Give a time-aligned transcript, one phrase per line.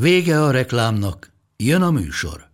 [0.00, 2.46] Vége a reklámnak, jön a műsor.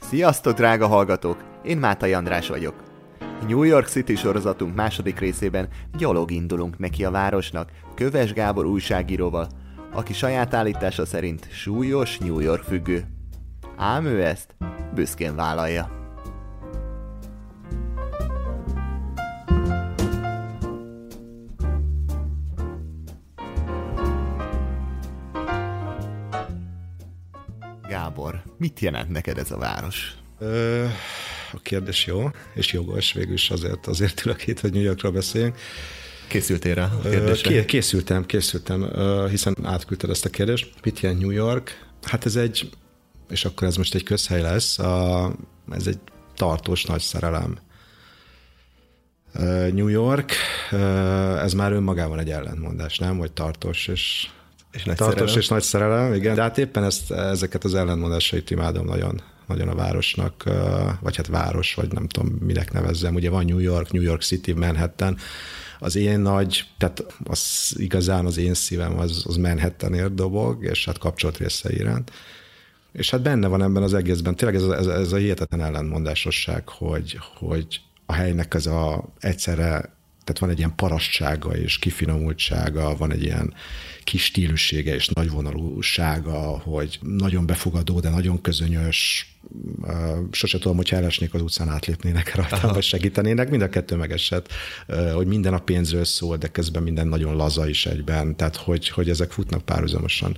[0.00, 1.44] Sziasztok, drága hallgatók!
[1.64, 2.82] Én Mátai András vagyok.
[3.46, 9.48] New York City sorozatunk második részében gyalog indulunk neki a városnak, Köves Gábor újságíróval,
[9.92, 13.06] aki saját állítása szerint súlyos New York függő.
[13.76, 14.54] Ám ő ezt
[14.94, 16.01] büszkén vállalja.
[28.12, 30.14] Gábor, mit jelent neked ez a város?
[30.38, 30.84] Ö,
[31.52, 35.56] a kérdés jó, és jogos, végül is azért, azért ülök itt, hogy New Yorkról beszéljünk.
[36.28, 37.64] Készültél rá a kérdésre?
[37.64, 38.90] Készültem, készültem,
[39.28, 40.74] hiszen átküldted ezt a kérdést.
[40.82, 41.86] Mit jelent New York?
[42.02, 42.70] Hát ez egy,
[43.30, 45.32] és akkor ez most egy közhely lesz, a,
[45.70, 45.98] ez egy
[46.36, 47.58] tartós nagy szerelem.
[49.72, 50.32] New York,
[51.42, 53.18] ez már önmagában egy ellentmondás, nem?
[53.18, 54.30] Hogy tartós és
[54.72, 55.38] és nagy Tartós szerelem.
[55.38, 56.34] és nagy szerelem, igen.
[56.34, 60.44] De hát éppen ezt, ezeket az ellentmondásait imádom nagyon, nagyon a városnak,
[61.00, 63.14] vagy hát város, vagy nem tudom, minek nevezzem.
[63.14, 65.16] Ugye van New York, New York City, Manhattan,
[65.78, 70.98] az én nagy, tehát az igazán az én szívem az, az Manhattanért dobog, és hát
[70.98, 72.10] kapcsolat része iránt.
[72.92, 77.18] És hát benne van ebben az egészben, tényleg ez ez ez a hihetetlen ellentmondásosság, hogy,
[77.38, 83.22] hogy a helynek az a egyszerre tehát van egy ilyen parasztsága és kifinomultsága, van egy
[83.22, 83.54] ilyen
[84.04, 89.26] kis stílussége és nagyvonalúsága, hogy nagyon befogadó, de nagyon közönyös,
[90.30, 94.52] sose tudom, hogy elesnék az utcán átlépnének rajta, vagy segítenének, mind a kettő megesett,
[95.14, 99.10] hogy minden a pénzről szól, de közben minden nagyon laza is egyben, tehát hogy, hogy
[99.10, 100.36] ezek futnak párhuzamosan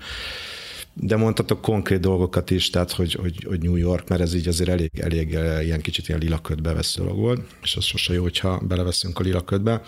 [0.94, 4.70] de mondhatok konkrét dolgokat is, tehát hogy, hogy, hogy New York, mert ez így azért
[4.70, 5.30] elég, elég
[5.62, 9.82] ilyen kicsit ilyen lilaködbe vesző dolog volt, és az sose jó, hogyha beleveszünk a lilaködbe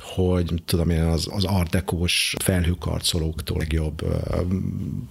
[0.00, 4.04] hogy tudom én, az, az ardekós felhőkarcolóktól legjobb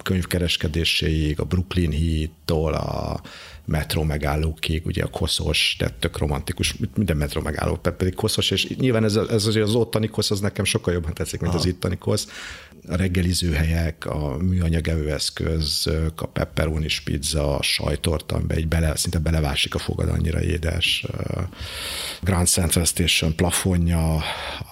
[0.02, 3.20] könyvkereskedéséig, a Brooklyn Heat-tól a
[3.64, 9.04] metró megállókig, ugye a koszos, de tök romantikus, minden metró megálló, pedig koszos, és nyilván
[9.04, 11.62] ez, ez az, az ottani kosz, az nekem sokkal jobban tetszik, mint Aha.
[11.62, 12.28] az ittani kosz.
[12.88, 19.74] A reggelizőhelyek, a műanyag evőeszközök, a pepperoni pizza, a sajtorta, amiben egy bele, szinte belevásik
[19.74, 21.06] a fogad, annyira édes.
[22.20, 24.14] Grand Central Station plafonja,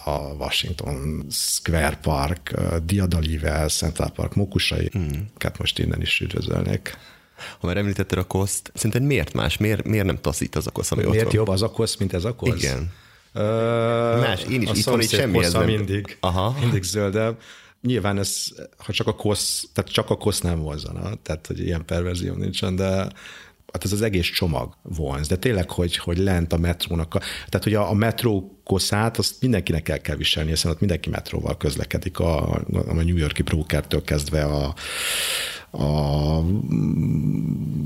[0.04, 5.28] a Washington Square Park, Diadalivel, Central Park mókusai, hmm.
[5.58, 6.96] most innen is üdvözölnék
[7.58, 9.56] ha már említetted a koszt, szerinted miért más?
[9.56, 12.12] Miért, miért nem taszít az a kosz, ami miért ott jobb az a kosz, mint
[12.12, 12.62] ez a kosz?
[12.62, 12.92] Igen.
[14.20, 15.64] Más, én is, a itt van itt semmi ez nem.
[15.64, 16.56] mindig, Aha.
[16.60, 17.38] mindig zöldebb.
[17.86, 21.84] Nyilván ez, ha csak a kosz, tehát csak a kosz nem vonzana, tehát hogy ilyen
[21.84, 22.86] perverzió nincsen, de
[23.72, 27.62] hát ez az egész csomag vonz, de tényleg, hogy, hogy lent a metrónak, a, tehát
[27.62, 32.18] hogy a, a metró koszát, azt mindenkinek el kell viselni, hiszen ott mindenki metróval közlekedik,
[32.18, 34.74] a, a New Yorki brokertől kezdve a,
[35.70, 36.40] a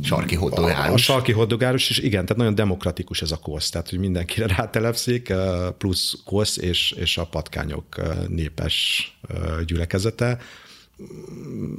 [0.02, 0.90] sarki hoddogárus.
[0.90, 4.46] A, a sarki hoddogárus, és igen, tehát nagyon demokratikus ez a kosz, tehát hogy mindenkire
[4.56, 5.32] rátelepszik,
[5.78, 9.18] plusz kosz és, és a patkányok népes
[9.66, 10.38] gyülekezete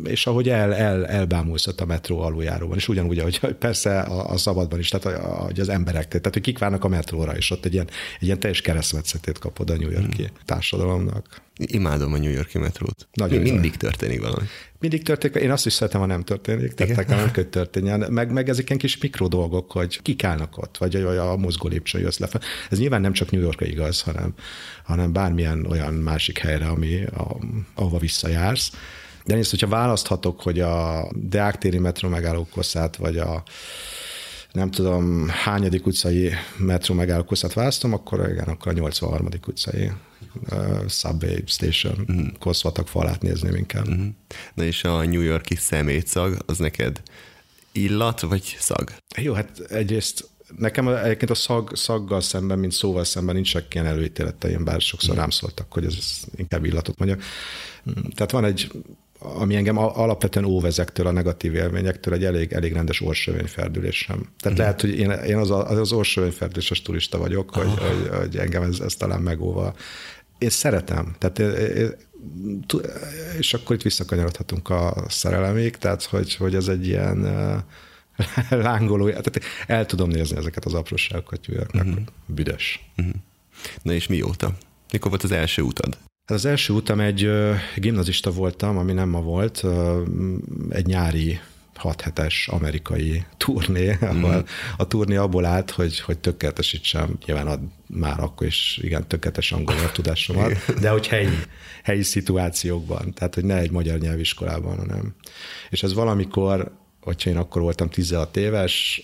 [0.04, 4.80] és ahogy el, el, elbámulsz a metró aluljáróban, és ugyanúgy, ahogy persze a, a szabadban
[4.80, 7.88] is, tehát hogy az emberek, tehát hogy kik várnak a metróra, és ott egy ilyen,
[8.20, 10.36] egy ilyen teljes keresztmetszetét kapod a New Yorki hmm.
[10.46, 11.42] társadalomnak.
[11.66, 13.08] Imádom a New Yorki metrót.
[13.14, 14.46] Nagyon Mindig történik valami.
[14.80, 18.12] Mindig történik, én azt is szeretem, ha nem történik, tehát nekem nem kell történjen.
[18.12, 21.68] Meg, meg ezek ilyen kis mikro dolgok, hogy kik állnak ott, vagy a, a mozgó
[21.68, 22.30] lépcső jössz le.
[22.70, 24.34] Ez nyilván nem csak New Yorkra igaz, hanem,
[24.84, 27.38] hanem bármilyen olyan másik helyre, ami, a,
[27.76, 28.72] ahova visszajársz
[29.26, 33.44] de nézd, hogyha választhatok, hogy a Deák téri metró megállókoszát, vagy a
[34.52, 39.28] nem tudom, hányadik utcai metró megállókoszát választom, akkor igen, akkor a 83.
[39.48, 39.92] utcai
[40.50, 42.28] uh, subway station mm.
[42.40, 43.90] koszvatak falát nézném inkább.
[43.90, 44.08] Mm.
[44.54, 47.02] Na és a New Yorki szemétszag, az neked
[47.72, 48.92] illat vagy szag?
[49.18, 54.64] Jó, hát egyrészt nekem egyébként a szag, szaggal szemben, mint szóval szemben nincsenek ilyen előítéleteim,
[54.64, 55.18] bár sokszor mm.
[55.18, 57.24] rám szóltak, hogy ez inkább illatot mondjak.
[58.16, 58.72] Tehát van egy
[59.24, 64.18] ami engem alapvetően óvezektől, a negatív élményektől egy elég, elég rendes orsövényferdülésem.
[64.18, 64.58] Tehát uh-huh.
[64.58, 68.80] lehet, hogy én, én az, az, az orsövényferdüléses turista vagyok, hogy, hogy, hogy engem ez,
[68.80, 69.74] ez talán megóva.
[70.38, 71.16] Én szeretem.
[71.18, 71.96] Tehát én,
[73.38, 77.18] és akkor itt visszakanyarodhatunk a szerelemig, tehát hogy, hogy ez egy ilyen
[78.50, 82.04] lángoló, tehát el tudom nézni ezeket az apróságokat New Yorknak, uh-huh.
[82.26, 82.90] büdös.
[82.98, 83.16] Uh-huh.
[83.82, 84.52] Na és mióta?
[84.92, 85.98] Mikor volt az első utad?
[86.26, 87.30] Hát az első utam egy
[87.76, 89.66] gimnazista voltam, ami nem ma volt,
[90.70, 91.40] egy nyári
[91.82, 94.08] hat hetes amerikai turné, mm.
[94.10, 94.46] ahol
[94.78, 99.92] a turné abból állt, hogy, hogy tökéletesítsem, nyilván ad már akkor is igen tökéletes angol
[99.94, 101.38] tudásomat, de hogy helyi,
[101.84, 105.16] helyi szituációkban, tehát hogy ne egy magyar nyelviskolában, hanem.
[105.70, 106.72] És ez valamikor,
[107.02, 109.02] hogyha én akkor voltam 16 éves,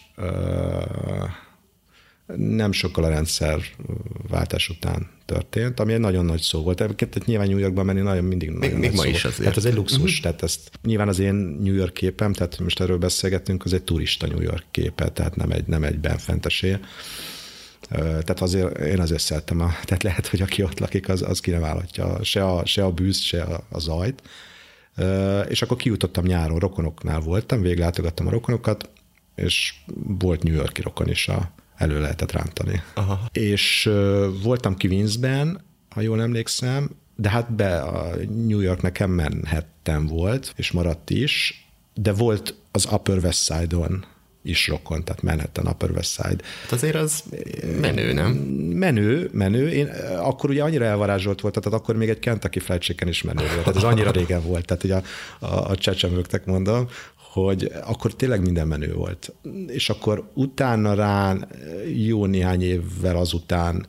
[2.35, 3.59] nem sokkal a rendszer
[4.27, 6.77] váltás után történt, ami egy nagyon nagy szó volt.
[6.77, 9.09] Tehát nyilván New Yorkban menni nagyon mindig még, nagyon még ma szó.
[9.09, 9.39] is azért.
[9.39, 10.19] Tehát ez egy luxus, uh-huh.
[10.21, 14.27] tehát ezt nyilván az én New York képem, tehát most erről beszélgetünk, az egy turista
[14.27, 16.77] New York képe, tehát nem egy, nem egy benfentesé.
[17.89, 21.51] Tehát azért, én azért szerettem, a, tehát lehet, hogy aki ott lakik, az, az ki
[21.51, 24.21] nem állhatja se a, se a bűzt, se a, a zajt.
[25.49, 28.89] És akkor kijutottam nyáron, rokonoknál voltam, véglátogattam a rokonokat,
[29.35, 29.73] és
[30.19, 32.81] volt New Yorki rokon is a, elő lehetett rántani.
[32.93, 33.25] Aha.
[33.31, 33.89] És
[34.43, 40.71] voltam Queensben, ha jól emlékszem, de hát be a New York nekem Manhattan volt, és
[40.71, 44.05] maradt is, de volt az Upper West Side-on
[44.47, 46.43] is rokon, tehát Manhattan, Upper West Side.
[46.61, 47.23] Hát azért az
[47.81, 48.31] menő, nem?
[48.73, 49.69] Menő, menő.
[49.69, 49.87] Én
[50.19, 53.59] akkor ugye annyira elvarázsolt volt, tehát akkor még egy Kentucky Fried Chicken is menő volt.
[53.59, 55.03] Tehát ez annyira régen volt, tehát ugye a,
[55.45, 56.87] a, a csecsemőknek mondom,
[57.43, 59.33] hogy akkor tényleg minden menő volt.
[59.67, 61.37] És akkor utána rá,
[61.95, 63.87] jó néhány évvel azután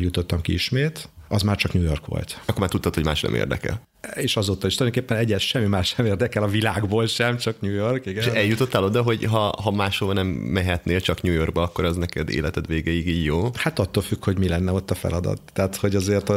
[0.00, 2.40] jutottam ki ismét, az már csak New York volt.
[2.46, 3.88] Akkor már tudtad, hogy más nem érdekel.
[4.14, 8.06] És azóta is tulajdonképpen egyes semmi más sem érdekel a világból sem, csak New York.
[8.06, 8.22] Igen.
[8.22, 12.30] És eljutottál oda, hogy ha, ha máshova nem mehetnél, csak New Yorkba, akkor az neked
[12.30, 13.50] életed végéig így jó?
[13.54, 15.40] Hát attól függ, hogy mi lenne ott a feladat.
[15.52, 16.32] Tehát, hogy azért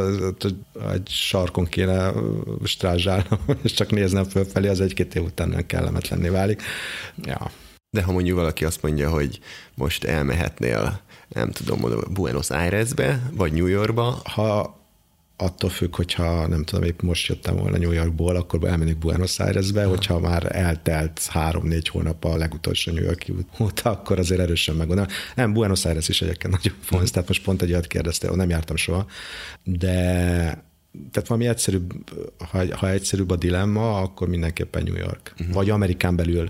[0.92, 2.12] egy sarkon kéne
[2.64, 6.62] strázsálnom, és csak néznem fölfelé, az egy-két év után nem kellemetlenné válik.
[7.22, 7.50] Ja.
[7.90, 9.40] De ha mondjuk valaki azt mondja, hogy
[9.74, 14.20] most elmehetnél, nem tudom, Buenos Airesbe, vagy New Yorkba.
[14.24, 14.82] Ha
[15.36, 19.82] attól függ, hogyha nem tudom, épp most jöttem volna New Yorkból, akkor elmennék Buenos Airesbe,
[19.82, 19.88] ha.
[19.88, 25.10] hogyha már eltelt három-négy hónap a legutolsó New Yorki óta, akkor azért erősen meggondolom.
[25.34, 28.76] Nem, Buenos Aires is egyébként nagyon fontos, tehát most pont egy olyat kérdezte, nem jártam
[28.76, 29.06] soha,
[29.62, 29.92] de
[31.10, 31.92] tehát valami egyszerűbb,
[32.50, 35.34] ha, ha egyszerűbb a dilemma, akkor mindenképpen New York.
[35.38, 35.54] Uh-huh.
[35.54, 36.48] Vagy Amerikán belül,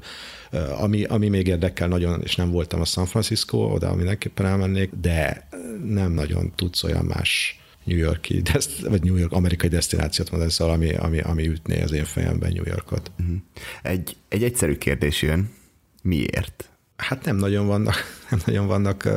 [0.78, 5.48] ami, ami még érdekel nagyon, és nem voltam a San Francisco, oda mindenképpen elmennék, de
[5.84, 8.42] nem nagyon tudsz olyan más New Yorki,
[8.88, 12.66] vagy New York amerikai destinációt mondani, szóval ami, ami, ami ütné az én fejemben New
[12.66, 13.10] Yorkot.
[13.18, 13.36] Uh-huh.
[13.82, 15.50] Egy, egy egyszerű kérdés jön,
[16.02, 16.68] miért?
[16.96, 17.96] Hát nem nagyon vannak,
[18.34, 19.08] nem nagyon vannak,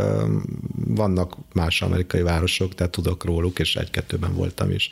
[0.76, 4.92] vannak más amerikai városok, tehát tudok róluk, és egy-kettőben voltam is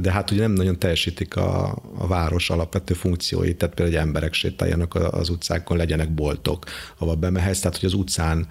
[0.00, 4.32] de hát ugye nem nagyon teljesítik a, a város alapvető funkcióit, tehát például, hogy emberek
[4.32, 6.64] sétáljanak az utcákon, legyenek boltok,
[6.98, 8.46] ahova bemehetsz, tehát hogy az utcán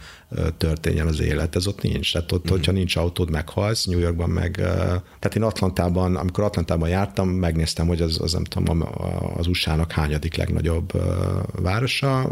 [0.57, 2.13] történjen az élet, ez ott nincs.
[2.13, 2.51] Tehát ott, mm.
[2.51, 4.55] hogyha nincs autód, meghalsz, New Yorkban meg,
[5.19, 8.87] tehát én Atlantában, amikor Atlantában jártam, megnéztem, hogy az, az nem tudom,
[9.35, 10.91] az USA-nak hányadik legnagyobb
[11.61, 12.31] városa,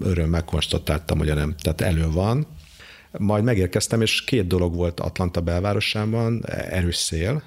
[0.00, 2.46] örömmel konstatáltam, hogy nem, tehát elő van,
[3.18, 7.42] majd megérkeztem, és két dolog volt Atlanta belvárosában, erős szél,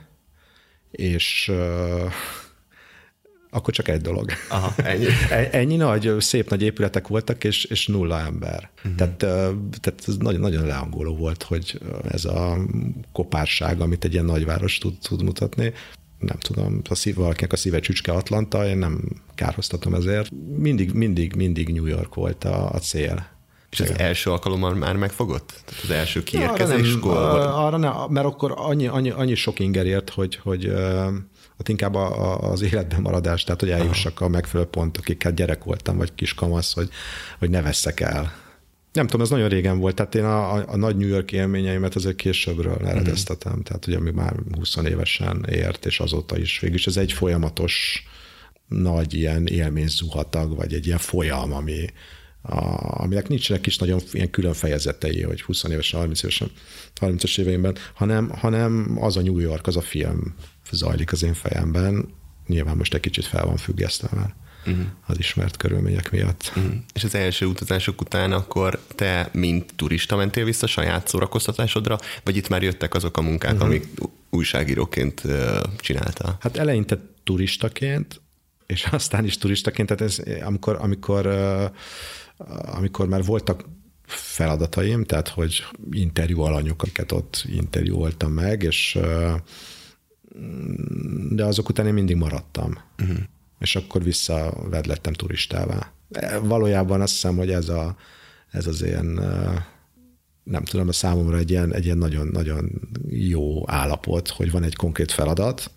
[0.91, 2.11] és uh,
[3.55, 4.31] akkor csak egy dolog.
[4.49, 5.05] Aha, ennyi.
[5.29, 8.69] E, ennyi nagy, szép nagy épületek voltak, és, és nulla ember.
[8.77, 8.95] Uh-huh.
[8.95, 9.17] Tehát,
[9.81, 12.57] tehát ez nagyon, nagyon leangoló volt, hogy ez a
[13.11, 15.73] kopárság, amit egy ilyen nagyváros tud, tud mutatni,
[16.19, 19.01] nem tudom, a szív, valakinek a szíve csücske Atlanta, én nem
[19.35, 20.29] kárhoztatom ezért.
[20.57, 23.27] Mindig, mindig, mindig New York volt a, a cél.
[23.79, 25.61] És az első alkalommal már megfogott?
[25.65, 27.13] Tehát az első kiérkezéskor?
[27.13, 30.73] Ja, arra, nem, arra nem, mert akkor annyi, annyi, annyi sok inger ért, hogy, hogy
[31.57, 35.63] ott inkább a, a, az életben maradás, tehát hogy eljussak a megfelelő pontok, hát gyerek
[35.63, 36.89] voltam, vagy kiskamasz, hogy,
[37.39, 38.33] hogy ne veszek el.
[38.93, 41.95] Nem tudom, ez nagyon régen volt, tehát én a, a, a nagy New York élményeimet
[41.95, 43.59] azért későbbről eredeztetem, mm.
[43.59, 48.03] tehát ugye ami már 20 évesen ért, és azóta is végül is ez egy folyamatos
[48.67, 51.85] nagy ilyen élményzuhatag, vagy egy ilyen folyam, ami,
[52.47, 56.51] a, aminek nincsenek is nagyon ilyen külön fejezetei, hogy 20 évesen, 30 évesen,
[57.01, 60.35] 30-as éveimben, hanem, hanem az a New York, az a film
[60.71, 62.13] zajlik az én fejemben.
[62.47, 64.35] Nyilván most egy kicsit fel van függesztve már
[64.65, 64.85] uh-huh.
[65.05, 66.51] az ismert körülmények miatt.
[66.55, 66.73] Uh-huh.
[66.93, 72.49] És az első utazások után akkor te, mint turista mentél vissza saját szórakoztatásodra, vagy itt
[72.49, 73.67] már jöttek azok a munkák, uh-huh.
[73.67, 73.87] amik
[74.29, 75.21] újságíróként
[75.77, 76.37] csináltál?
[76.39, 78.21] Hát eleinte turistaként,
[78.65, 81.25] és aztán is turistaként, tehát ez, amikor, amikor,
[82.65, 83.65] amikor már voltak
[84.07, 88.99] feladataim, tehát hogy interjú alanyok, akiket ott interjú voltam meg, és
[91.29, 92.77] de azok után én mindig maradtam.
[93.01, 93.17] Uh-huh.
[93.59, 95.91] És akkor visszavedlettem turistává.
[96.41, 97.95] Valójában azt hiszem, hogy ez, a,
[98.51, 99.05] ez az ilyen,
[100.43, 104.75] nem tudom, a számomra egy ilyen, egy ilyen nagyon, nagyon jó állapot, hogy van egy
[104.75, 105.71] konkrét feladat,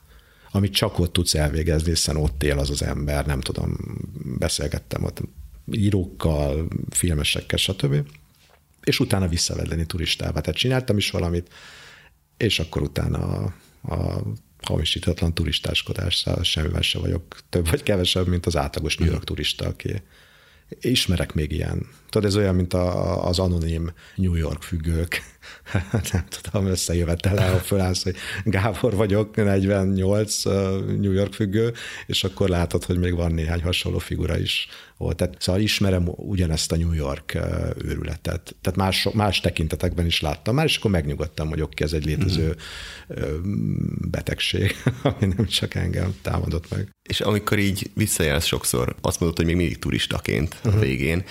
[0.50, 3.76] amit csak ott tudsz elvégezni, hiszen ott él az az ember, nem tudom,
[4.38, 5.20] beszélgettem ott
[5.72, 8.08] írókkal, filmesekkel, stb.
[8.84, 10.40] És utána visszavedleni turistává.
[10.40, 11.48] Tehát csináltam is valamit,
[12.36, 13.54] és akkor utána a,
[13.94, 14.22] a
[14.62, 20.02] hamisítatlan turistáskodással semmivel se vagyok több vagy kevesebb, mint az átlagos New York turista, aki
[20.80, 21.86] ismerek még ilyen.
[22.10, 25.22] Tudod, ez olyan, mint a, az anonim New York függők.
[26.12, 30.44] nem tudom, összejövetele, ha fölállsz, hogy Gábor vagyok, 48
[30.98, 31.72] New York függő,
[32.06, 35.16] és akkor látod, hogy még van néhány hasonló figura is volt.
[35.16, 37.38] Tehát, szóval ismerem ugyanezt a New York
[37.76, 38.56] őrületet.
[38.60, 42.56] Tehát más, más tekintetekben is láttam már, és akkor megnyugodtam, hogy oké, ez egy létező
[43.18, 43.76] mm.
[44.10, 46.90] betegség, ami nem csak engem támadott meg.
[47.02, 50.72] És amikor így visszajársz sokszor, azt mondod, hogy még mindig turistaként uh-huh.
[50.72, 50.84] a mhm.
[50.86, 51.24] végén,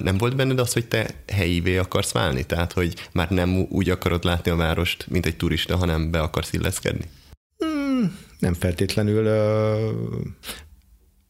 [0.00, 2.46] nem volt benned az, hogy te helyivé akarsz válni?
[2.46, 6.52] Tehát, hogy már nem úgy akarod látni a várost, mint egy turista, hanem be akarsz
[6.52, 7.04] illeszkedni?
[7.56, 9.28] Hmm, nem feltétlenül.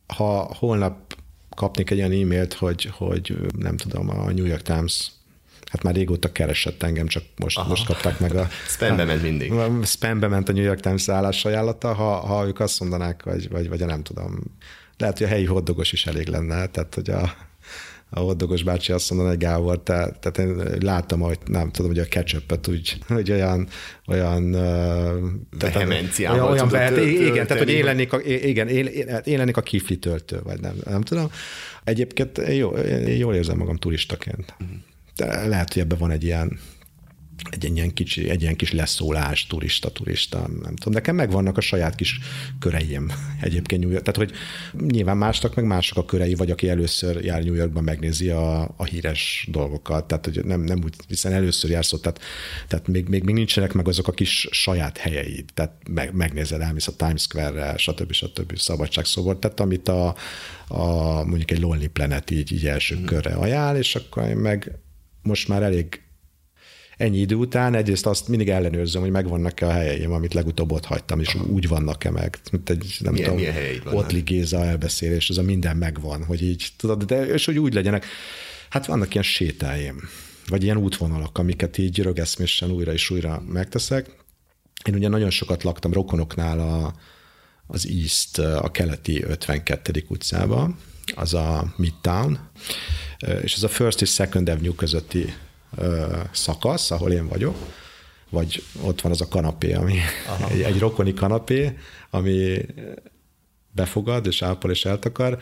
[0.07, 1.18] Ha holnap
[1.59, 5.11] kapnék egy olyan e-mailt, hogy, hogy nem tudom, a New York Times
[5.71, 7.69] hát már régóta keresett engem, csak most, Aha.
[7.69, 8.49] most kapták meg a...
[8.75, 9.53] Spambe ment mindig.
[9.85, 13.87] Spambe ment a New York Times állásajánlata, ha, ha ők azt mondanák, vagy, vagy, vagy
[13.87, 14.41] nem tudom,
[14.97, 17.35] lehet, hogy a helyi hoddogos is elég lenne, tehát hogy a,
[18.11, 22.01] a hoddogos bácsi azt mondaná, hogy Gábor, te, tehát én láttam, hogy nem tudom, hogy
[22.01, 23.69] a ketchupet úgy, hogy olyan,
[24.07, 24.51] olyan
[25.59, 28.87] vehemenciával olyan, olyan vehet, igen, tehát hogy én lennék a, igen, én,
[29.25, 31.31] én lennék a kifli töltő, vagy nem, nem tudom.
[31.85, 34.55] Egyébként jó, jól érzem magam turistaként.
[35.17, 36.59] De lehet, hogy ebben van egy ilyen
[37.51, 40.93] egy ilyen, kicsi, egy ilyen kis leszólás, turista, turista, nem tudom.
[40.93, 42.19] Nekem megvannak a saját kis
[42.59, 44.05] köreim egyébként New York.
[44.05, 44.39] Tehát, hogy
[44.87, 48.85] nyilván másnak meg mások a körei, vagy aki először jár New Yorkban, megnézi a, a
[48.85, 50.05] híres dolgokat.
[50.05, 52.21] Tehát, hogy nem, nem úgy, hiszen először jársz ott, tehát,
[52.69, 55.45] tehát még, még, még, nincsenek meg azok a kis saját helyeid.
[55.55, 58.13] Tehát meg, megnézed, elmész a Times Square-re, stb.
[58.13, 58.57] stb.
[58.57, 59.39] szabadságszobor.
[59.39, 60.15] Tehát amit a,
[60.69, 60.85] a,
[61.25, 63.05] mondjuk egy Lonely Planet így, így első mm.
[63.05, 64.79] körre ajánl, és akkor én meg
[65.23, 66.03] most már elég
[66.99, 71.21] ennyi idő után egyrészt azt mindig ellenőrzöm, hogy megvannak-e a helyeim, amit legutóbb ott hagytam,
[71.21, 72.39] és úgy vannak-e meg.
[72.65, 77.03] Egy, nem milyen, tudom, milyen ott ligéza elbeszélés, az a minden megvan, hogy így, tudod,
[77.03, 78.05] de és hogy úgy legyenek.
[78.71, 80.01] Hát vannak ilyen sétáim,
[80.47, 84.17] vagy ilyen útvonalak, amiket így rögeszmésen újra és újra megteszek.
[84.85, 86.95] Én ugye nagyon sokat laktam rokonoknál a,
[87.67, 90.05] az East, a keleti 52.
[90.09, 90.77] utcába,
[91.15, 92.39] az a Midtown,
[93.43, 95.35] és ez a First és Second Avenue közötti
[96.33, 97.57] szakasz, ahol én vagyok,
[98.31, 99.95] vagy ott van az a kanapé, ami
[100.51, 101.79] egy, egy rokoni kanapé,
[102.11, 102.67] ami
[103.73, 105.39] befogad, és ápol és eltakar,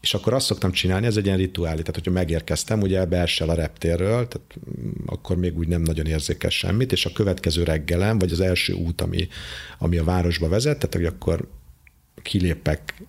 [0.00, 3.54] és akkor azt szoktam csinálni, ez egy ilyen rituálé, tehát hogyha megérkeztem, ugye beessel a
[3.54, 4.56] reptérről, tehát
[5.06, 9.00] akkor még úgy nem nagyon érzékes semmit, és a következő reggelem, vagy az első út,
[9.00, 9.28] ami,
[9.78, 11.48] ami a városba vezet, tehát hogy akkor
[12.22, 13.02] kilépek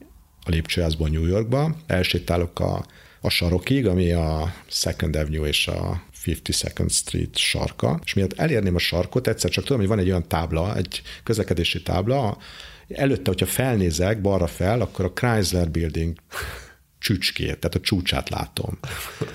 [0.45, 2.85] a lépcsőházból New Yorkba, elsétálok a,
[3.21, 8.79] a sarokig, ami a Second Avenue és a 52nd Street sarka, és miatt elérném a
[8.79, 12.37] sarkot, egyszer csak tudom, hogy van egy olyan tábla, egy közlekedési tábla,
[12.87, 16.17] előtte, hogyha felnézek balra fel, akkor a Chrysler Building
[16.99, 18.77] csücskét, tehát a csúcsát látom.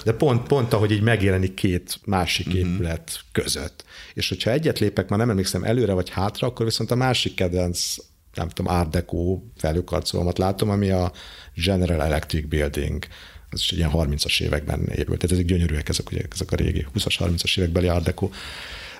[0.04, 2.60] De pont, pont ahogy így megjelenik két másik uh-huh.
[2.60, 3.84] épület között.
[4.14, 7.96] És hogyha egyet lépek, már nem emlékszem előre vagy hátra, akkor viszont a másik kedvenc
[8.34, 11.12] nem tudom, Art Deco felőkarcolómat látom, ami a
[11.54, 13.04] General Electric Building
[13.50, 15.18] ez is ilyen 30-as években épült.
[15.18, 18.30] Tehát ezek gyönyörűek, ezek, ugye, ezek a régi 20-as, 30-as évekbeli Art Deco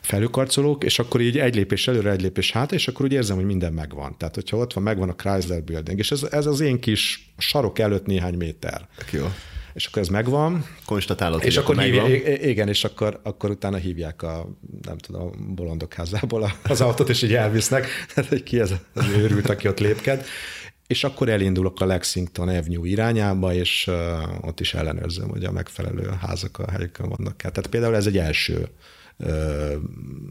[0.00, 3.45] felőkarcolók, és akkor így egy lépés előre, egy lépés hátra, és akkor úgy érzem, hogy
[3.45, 4.16] minden megvan.
[4.19, 7.78] Tehát, hogyha ott van, megvan a Chrysler Building, és ez, ez az én kis sarok
[7.78, 8.88] előtt néhány méter.
[9.11, 9.33] Jó.
[9.75, 10.66] És akkor ez megvan.
[10.85, 14.49] Konstatálod, és akkor hívják, igen, és akkor, akkor utána hívják a,
[14.83, 17.87] nem tudom, bolondok házából az autót, és így elvisznek.
[18.14, 20.26] Tehát, hogy ki ez az őrült, aki ott lépked
[20.90, 26.11] és akkor elindulok a Lexington Avenue irányába, és uh, ott is ellenőrzöm, hogy a megfelelő
[26.20, 27.37] házak a helyükön vannak.
[27.37, 28.68] Tehát például ez egy első,
[29.16, 29.73] uh,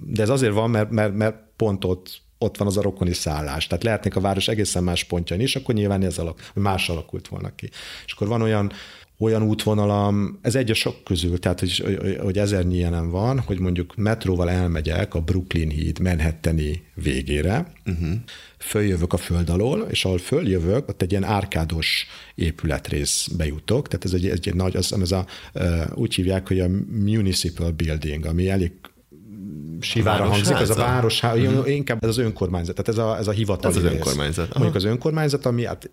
[0.05, 3.67] de ez azért van, mert, mert, mert pont ott ott van az a rokoni szállás.
[3.67, 7.55] Tehát lehetnék a város egészen más pontjain is, akkor nyilván ez alak, más alakult volna
[7.55, 7.69] ki.
[8.05, 8.71] És akkor van olyan
[9.19, 13.95] olyan útvonalam, ez egy a sok közül, tehát hogy, hogy ezernyi ilyenem van, hogy mondjuk
[13.95, 18.09] metróval elmegyek a Brooklyn híd Manhattani végére, uh-huh.
[18.57, 24.13] följövök a föld alól, és ahol följövök, ott egy ilyen árkádos épületrészbe jutok, tehát ez
[24.13, 25.25] egy, egy, nagy, az, ez a,
[25.93, 28.71] úgy hívják, hogy a Municipal Building, ami elég
[29.79, 31.65] sivára hangzik, ez a város, mm-hmm.
[31.65, 34.49] inkább ez az önkormányzat, tehát ez a, ez a hivatali Ez az önkormányzat.
[34.49, 34.59] Aha.
[34.59, 35.89] Mondjuk az önkormányzat, ami hát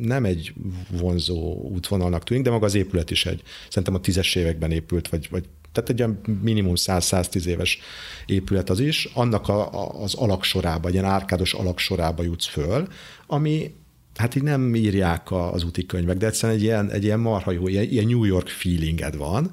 [0.00, 0.52] nem egy
[0.90, 5.28] vonzó útvonalnak tűnik, de maga az épület is egy, szerintem a tízes években épült, vagy,
[5.30, 7.78] vagy tehát egy olyan minimum 100-110 éves
[8.26, 12.86] épület az is, annak a, a, az alaksorába, egy ilyen árkádos alaksorába jutsz föl,
[13.26, 13.74] ami
[14.20, 17.68] hát így nem írják az úti könyvek, de egyszerűen egy ilyen, egy ilyen marha jó,
[17.68, 19.52] ilyen, New York feelinged van.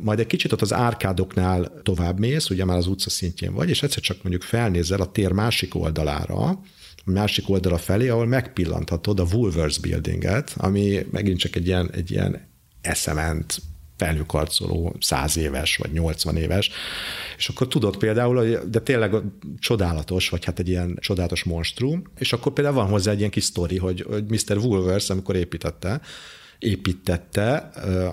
[0.00, 3.82] Majd egy kicsit ott az árkádoknál tovább mész, ugye már az utca szintjén vagy, és
[3.82, 6.60] egyszer csak mondjuk felnézel a tér másik oldalára,
[7.04, 12.48] másik oldala felé, ahol megpillanthatod a Woolworths Buildinget, ami megint csak egy ilyen, egy ilyen
[12.80, 13.62] eszement
[14.02, 16.70] felhőkarcoló 100 éves, vagy 80 éves,
[17.36, 19.14] és akkor tudod például, de tényleg
[19.58, 23.44] csodálatos, vagy hát egy ilyen csodálatos monstrum, és akkor például van hozzá egy ilyen kis
[23.44, 24.56] sztori, hogy, hogy Mr.
[24.56, 26.00] Woolworths, amikor építette,
[26.58, 27.56] építette,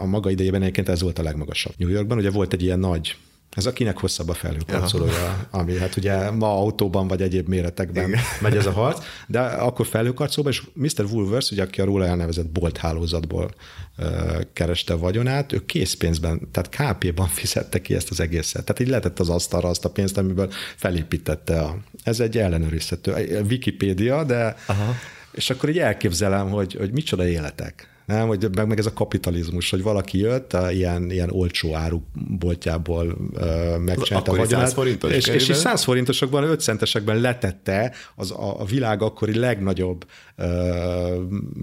[0.02, 3.16] a maga idejében egyébként ez volt a legmagasabb New Yorkban, ugye volt egy ilyen nagy
[3.56, 8.22] ez a kinek hosszabb a felhőkarcolója, ami hát ugye ma autóban vagy egyéb méretekben Igen.
[8.42, 11.06] megy ez a harc, de akkor felhőkarcolóban, és Mr.
[11.06, 13.52] Woolworths, ugye, aki a róla elnevezett bolthálózatból
[13.98, 14.06] uh,
[14.54, 18.64] kereste a vagyonát, ő készpénzben, tehát KP-ban fizette ki ezt az egészet.
[18.64, 21.78] Tehát így lehetett az asztalra azt a pénzt, amiből felépítette a...
[22.04, 24.96] Ez egy ellenőrizhető Wikipédia, de Aha.
[25.32, 29.70] és akkor így elképzelem, hogy, hogy micsoda életek nem, hogy meg, meg ez a kapitalizmus,
[29.70, 35.50] hogy valaki jött a ilyen, ilyen olcsó áruboltjából uh, megcsinálta a vagyonát, forintos és, és,
[35.50, 40.06] és 100 forintosokban, 5 centesekben letette az a, a világ akkori legnagyobb
[40.38, 40.46] uh,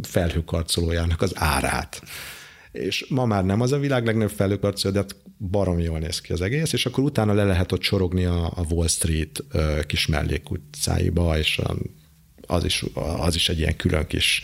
[0.02, 2.02] felhőkarcolójának az árát.
[2.72, 5.16] És ma már nem az a világ legnagyobb felhőkarcoló, de hát
[5.50, 8.64] barom jól néz ki az egész, és akkor utána le lehet ott sorogni a, a
[8.70, 11.60] Wall Street uh, kis mellékutcáiba, és
[12.46, 12.84] az is,
[13.18, 14.42] az is egy ilyen külön kis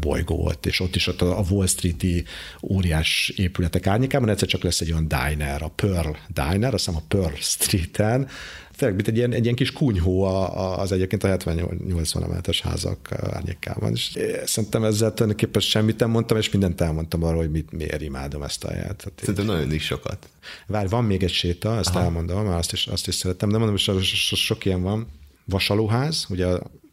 [0.00, 2.24] bolygó volt, és ott is ott a Wall Street-i
[2.62, 7.04] óriás épületek árnyékában egyszer csak lesz egy olyan diner, a Pearl Diner, azt hiszem a
[7.08, 8.28] Pearl Street-en,
[8.76, 13.92] tényleg, mint egy ilyen, egy ilyen kis kunyhó az egyébként a 70-80 emeletes házak árnyékában.
[13.92, 18.42] És szerintem ezzel tulajdonképpen semmit nem mondtam, és mindent elmondtam arról, hogy mit, miért imádom
[18.42, 19.12] ezt a helyet.
[19.16, 20.28] Szerintem nagyon is sokat.
[20.66, 22.04] Várj, van még egy séta, ezt Aha.
[22.04, 25.06] elmondom, mert azt is, azt is szeretem, de mondom, hogy sok, sok ilyen van.
[25.44, 26.46] Vasalóház, ugye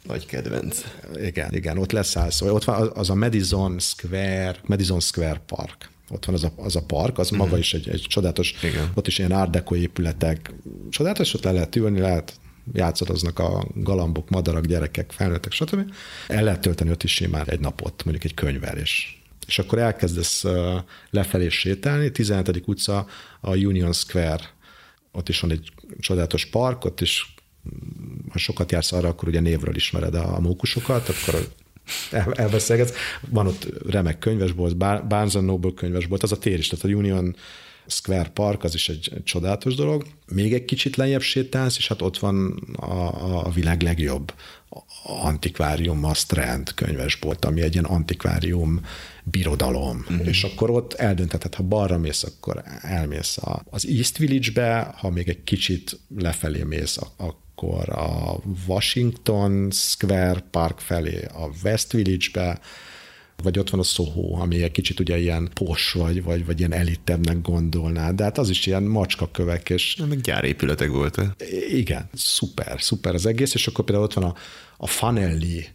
[0.03, 0.83] nagy kedvenc.
[1.15, 2.41] Igen, igen, ott leszállsz.
[2.41, 5.89] Ott van az a Madison Square, Madison Square Park.
[6.09, 7.37] Ott van az a, az a park, az mm-hmm.
[7.37, 8.91] maga is egy, egy csodálatos, igen.
[8.93, 10.53] ott is ilyen árdekó épületek.
[10.89, 12.33] Csodálatos, ott le lehet ülni, lehet
[12.73, 15.93] játszadoznak a galambok, madarak, gyerekek, felnőttek, stb.
[16.27, 20.45] El lehet tölteni ott is simán egy napot, mondjuk egy könyvvel, és, és akkor elkezdesz
[21.09, 22.67] lefelé sétálni, 17.
[22.67, 23.07] utca
[23.41, 24.49] a Union Square,
[25.11, 27.35] ott is van egy csodálatos park, ott is
[28.29, 31.47] ha sokat jársz arra, akkor ugye névről ismered a mókusokat, akkor
[32.33, 32.93] elbeszélgetsz.
[33.29, 37.35] Van ott remek könyvesbolt, Barnes Noble könyvesbolt, az a tér is, tehát a Union
[37.87, 40.05] Square Park, az is egy csodálatos dolog.
[40.27, 44.33] Még egy kicsit lejjebb sétálsz, és hát ott van a, a világ legjobb
[45.03, 48.81] antikvárium, a Strand könyvesbolt, ami egy ilyen antikvárium
[49.23, 50.05] birodalom.
[50.09, 50.27] Uh-huh.
[50.27, 53.37] És akkor ott eldöntheted, ha balra mész, akkor elmész
[53.69, 61.23] az East Village-be, ha még egy kicsit lefelé mész, akkor a Washington Square Park felé,
[61.23, 62.59] a West Village-be,
[63.43, 66.73] vagy ott van a Soho, ami egy kicsit ugye ilyen pos vagy, vagy, vagy ilyen
[66.73, 69.95] elitebbnek gondolná, de hát az is ilyen macskakövek, és...
[70.09, 71.35] Meg gyárépületek voltak.
[71.69, 74.33] Igen, szuper, szuper az egész, és akkor például ott van a,
[74.77, 75.65] a Fanelli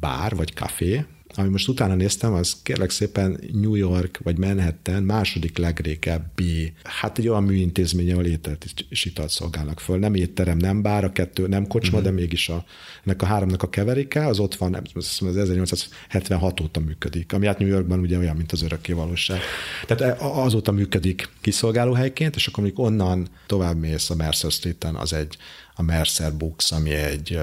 [0.00, 1.04] bár, vagy café,
[1.34, 7.28] ami most utána néztem, az kérlek szépen New York vagy Manhattan második legrégebbi, hát egy
[7.28, 9.98] olyan műintézmény, ahol ételt és italt szolgálnak föl.
[9.98, 12.12] Nem étterem, nem bár, a kettő nem kocsma, uh-huh.
[12.12, 12.64] de mégis a,
[13.04, 17.68] ennek a háromnak a keveréke, az ott van, az 1876 óta működik, ami hát New
[17.68, 19.40] Yorkban ugye olyan, mint az örökké valóság.
[19.86, 25.12] Tehát e, azóta működik kiszolgálóhelyként, és akkor amikor onnan tovább mész a Mercer Street-en, az
[25.12, 25.36] egy
[25.74, 27.38] a Mercer Books, ami egy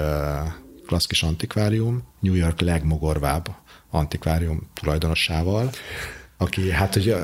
[0.86, 3.48] klasszikus antikvárium, New York legmogorvább
[3.90, 5.70] antikvárium tulajdonossával,
[6.40, 7.14] aki hát hogy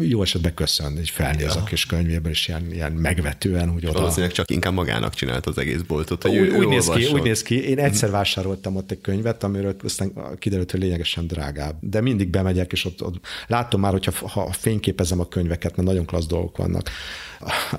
[0.00, 1.60] jó esetben köszön, így felnéz ja.
[1.60, 3.98] a kis könyvében, és ilyen, ilyen megvetően, hogy oda...
[3.98, 7.22] Valószínűleg csak inkább magának csinált az egész boltot, hogy úgy, ő, úgy, néz ki, úgy
[7.22, 12.00] néz ki, én egyszer vásároltam ott egy könyvet, amiről aztán kiderült, hogy lényegesen drágább, de
[12.00, 16.26] mindig bemegyek, és ott, ott látom már, hogyha ha fényképezem a könyveket, mert nagyon klassz
[16.26, 16.90] dolgok vannak,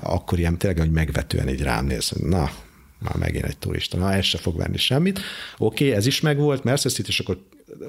[0.00, 2.50] akkor ilyen tényleg, hogy megvetően így rám néz, na,
[2.98, 5.20] már megint egy turista, na ez se fog venni semmit.
[5.58, 7.38] Oké, okay, ez is megvolt, Mercer City, és akkor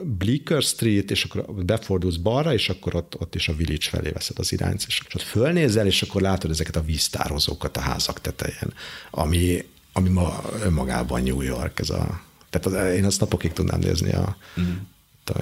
[0.03, 4.39] Bleecker Street, és akkor befordulsz balra, és akkor ott, ott is a Village felé veszed
[4.39, 8.73] az irányt, és ott fölnézel, és akkor látod ezeket a víztározókat a házak tetején,
[9.11, 14.13] ami, ami ma önmagában New York, ez a, tehát az, én azt napokig tudnám nézni
[14.13, 14.75] a, mm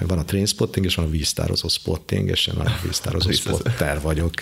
[0.06, 4.32] van a trainspotting, és van a víztározó spotting, és én a víztározó spotter vagyok.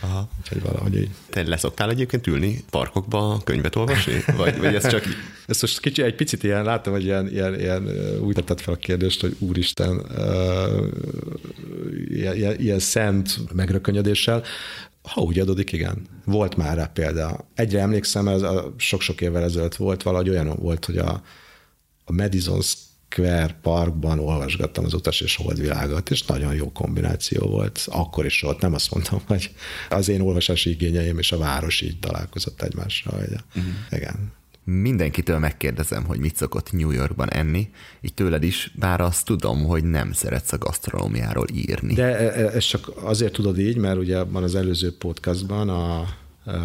[0.00, 0.28] Aha.
[0.40, 1.10] Úgyhogy valahogy így.
[1.30, 4.24] Te leszoktál egyébként ülni parkokba könyvet olvasni?
[4.36, 5.04] Vagy, vagy ez csak...
[5.46, 7.88] Ezt most kicsi, egy picit ilyen, látom, hogy ilyen, ilyen, ilyen
[8.20, 10.86] úgy tett fel a kérdést, hogy úristen, uh,
[12.08, 14.42] ilyen, ilyen, ilyen szent megrökönyödéssel.
[15.02, 16.06] Ha úgy adódik, igen.
[16.24, 17.48] Volt már rá példa.
[17.54, 21.22] Egyre emlékszem, ez a sok-sok évvel ezelőtt volt valahogy olyan volt, hogy a,
[22.04, 22.60] a Madison
[23.12, 27.86] Square Parkban olvasgattam az utas és holdvilágot, és nagyon jó kombináció volt.
[27.90, 29.50] Akkor is volt, nem azt mondtam, hogy
[29.88, 33.18] az én olvasási igényeim és a város így találkozott egymással.
[33.18, 33.72] Hogy uh-huh.
[33.90, 34.32] Igen.
[34.64, 37.70] Mindenkitől megkérdezem, hogy mit szokott New Yorkban enni,
[38.00, 41.94] így tőled is, bár azt tudom, hogy nem szeretsz a gasztronómiáról írni.
[41.94, 46.08] De e, e, ez csak azért tudod így, mert ugye van az előző podcastban a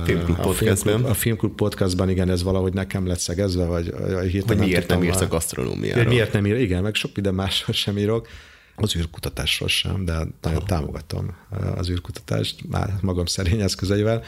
[0.05, 1.03] Filmklub podcastben.
[1.03, 5.21] A Filmklub podcastban, igen, ez valahogy nekem lett szegezve, vagy, vagy Hogy miért nem, írsz
[5.21, 6.03] a gasztronómiáról.
[6.03, 8.27] Miért nem ír, igen, meg sok minden másról sem írok.
[8.75, 11.35] Az űrkutatásról sem, de nagyon támogatom
[11.75, 14.23] az űrkutatást, már magam szerény eszközeivel.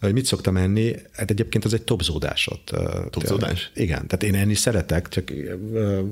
[0.00, 0.94] Hogy mit szoktam enni?
[1.12, 2.70] Hát egyébként ez egy topzódásot.
[3.10, 3.70] Topzódás?
[3.74, 5.32] Igen, tehát én enni szeretek, csak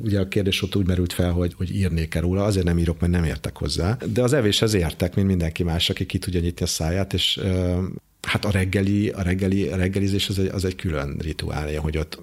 [0.03, 3.13] ugye a kérdés ott úgy merült fel, hogy, hogy írnék-e róla, azért nem írok, mert
[3.13, 3.97] nem értek hozzá.
[4.13, 7.41] De az evéshez értek, mint mindenki más, aki ki tudja nyitni a száját, és
[8.29, 12.21] Hát a reggeli, a reggeli a reggelizés az egy, az egy külön rituálja, hogy ott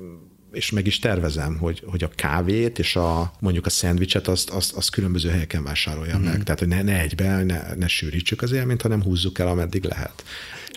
[0.52, 4.74] és meg is tervezem, hogy, hogy a kávét és a mondjuk a szendvicset azt, azt,
[4.74, 6.24] azt különböző helyeken vásároljam mm.
[6.24, 6.44] meg.
[6.44, 10.24] Tehát, hogy ne, ne egyben, ne, ne sűrítsük az élményt, hanem húzzuk el, ameddig lehet.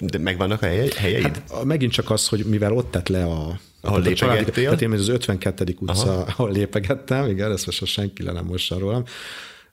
[0.01, 0.95] De megvannak a helyeid?
[1.23, 4.65] Hát, megint csak az, hogy mivel ott tett le a, ahol lépegettél?
[4.65, 5.77] Tehát én az 52.
[5.79, 6.25] utca, Aha.
[6.29, 9.05] ahol lépegettem, igen, ezt most senki le nem mossa rólam,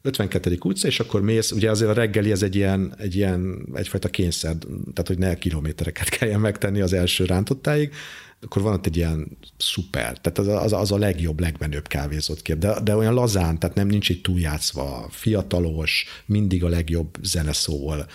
[0.06, 0.58] 52.
[0.64, 4.56] utca, és akkor mész, ugye azért a reggeli ez egy ilyen, egy ilyen egyfajta kényszer,
[4.94, 7.94] tehát hogy ne kilométereket kelljen megtenni az első rántottáig,
[8.42, 12.58] akkor van ott egy ilyen szuper, tehát az, az, az a legjobb, legmenőbb kávézott kép,
[12.58, 18.06] de, de olyan lazán, tehát nem nincs itt túljátszva, fiatalos, mindig a legjobb zene szól,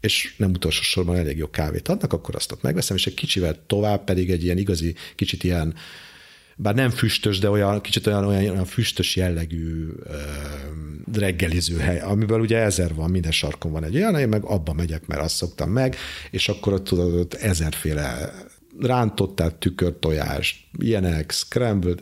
[0.00, 3.56] és nem utolsó sorban elég jó kávét adnak, akkor azt ott megveszem, és egy kicsivel
[3.66, 5.74] tovább pedig egy ilyen igazi, kicsit ilyen
[6.60, 10.14] bár nem füstös, de olyan kicsit olyan, olyan, olyan füstös jellegű uh,
[11.12, 15.06] reggeliző hely, amiből ugye ezer van, minden sarkon van egy olyan, én meg abba megyek,
[15.06, 15.96] mert azt szoktam meg,
[16.30, 18.32] és akkor ott tudod, ott ezerféle
[18.80, 22.00] rántottát, tükörtojást, ilyenek, scrambled,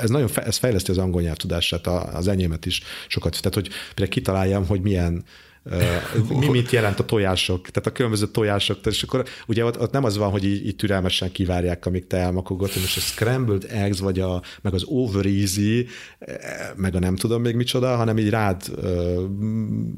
[0.00, 4.08] ez nagyon ez fejleszti az angol nyelv tudását, az enyémet is sokat, tehát hogy például
[4.08, 5.24] kitaláljam, hogy milyen
[6.28, 10.04] mi mit jelent a tojások, tehát a különböző tojások, és akkor ugye ott, ott nem
[10.04, 13.98] az van, hogy így, így türelmesen kivárják, amíg te elmakogod, hogy most a scrambled eggs,
[13.98, 15.86] vagy a, meg az over easy,
[16.76, 19.24] meg a nem tudom még micsoda, hanem így rád ö,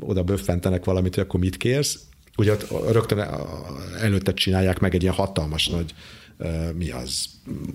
[0.00, 1.98] oda böffentenek valamit, hogy akkor mit kérsz,
[2.37, 3.24] ugye ott rögtön
[4.00, 5.94] előtte csinálják meg egy ilyen hatalmas nagy
[6.76, 7.26] mi az?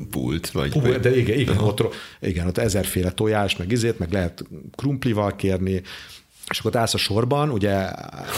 [0.10, 0.72] Pult, vagy...
[0.72, 4.44] Pult, de igen, igen, ott, igen, ott ezerféle tojás, meg izét, meg lehet
[4.76, 5.82] krumplival kérni,
[6.54, 7.90] és akkor állsz a sorban, ugye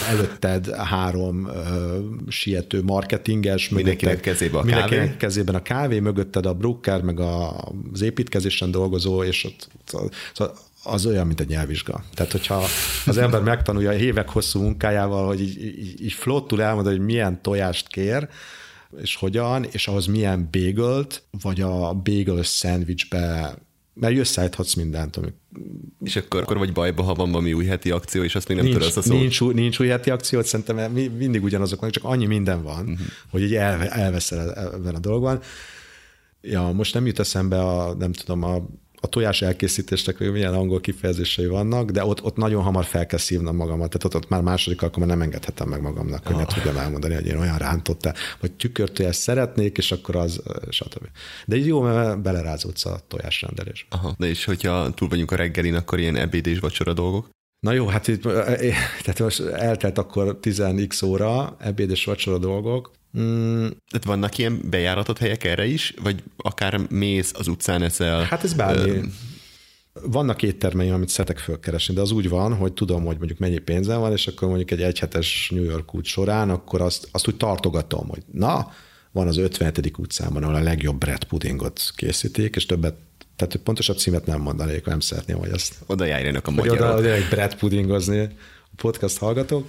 [0.09, 1.97] előtted három ö,
[2.27, 4.73] siető marketinges, mindenkinek kezébe a kávé.
[4.73, 9.67] Mindenkinek kezében a kávé, mögötted a broker, meg a, az építkezésen dolgozó, és ott,
[10.33, 12.03] szóval az olyan, mint egy nyelvvizsga.
[12.13, 12.63] Tehát, hogyha
[13.05, 17.87] az ember megtanulja évek hosszú munkájával, hogy így, így, így flottul elmondani, hogy milyen tojást
[17.87, 18.27] kér,
[19.01, 23.55] és hogyan, és ahhoz milyen bagelt, vagy a bagel szendvicsbe
[23.99, 25.17] mert összeállíthatsz mindent.
[25.17, 25.27] Ami...
[26.03, 28.65] És akkor, akkor vagy bajba, ha van valami új heti akció, és azt még nem
[28.65, 29.19] tudod a szót.
[29.19, 33.07] Nincs, nincs új heti akció, szerintem mindig ugyanazok van, csak annyi minden van, uh-huh.
[33.29, 35.41] hogy így el, elveszel ebben a dologban.
[36.41, 38.65] Ja, most nem jut eszembe a, nem tudom, a
[39.05, 43.55] a tojás elkészítésnek milyen angol kifejezései vannak, de ott, ott nagyon hamar fel kell szívnom
[43.55, 47.13] magamat, tehát ott, ott már második alkalommal nem engedhetem meg magamnak, hogy ne tudjam elmondani,
[47.13, 51.07] hogy én olyan rántotta, vagy tükörtojást szeretnék, és akkor az, stb.
[51.45, 53.87] De így jó, mert belerázódsz a tojásrendelés.
[53.89, 57.29] Aha, de és hogyha túl vagyunk a reggelin, akkor ilyen ebéd és vacsora dolgok?
[57.59, 58.21] Na jó, hát itt,
[59.01, 65.17] tehát most eltelt akkor 10x óra, ebéd és vacsora dolgok, Mm, tehát vannak ilyen bejáratott
[65.17, 68.23] helyek erre is, vagy akár mész az utcán eszel?
[68.23, 68.89] Hát ez bármi.
[68.89, 69.01] Ö...
[70.03, 73.99] Vannak éttermei, amit szeretek fölkeresni, de az úgy van, hogy tudom, hogy mondjuk mennyi pénzem
[73.99, 78.07] van, és akkor mondjuk egy egyhetes New York út során, akkor azt, azt úgy tartogatom,
[78.07, 78.71] hogy na,
[79.11, 79.97] van az 57.
[79.97, 82.95] utcában, ahol a legjobb bread puddingot készítik, és többet
[83.35, 85.75] tehát pontosabb címet nem mondanék, nem szeretném, hogy ezt...
[85.85, 86.97] Oda járjanak a magyarok.
[86.97, 88.29] Oda, egy bread puddingozni a
[88.75, 89.67] podcast hallgatók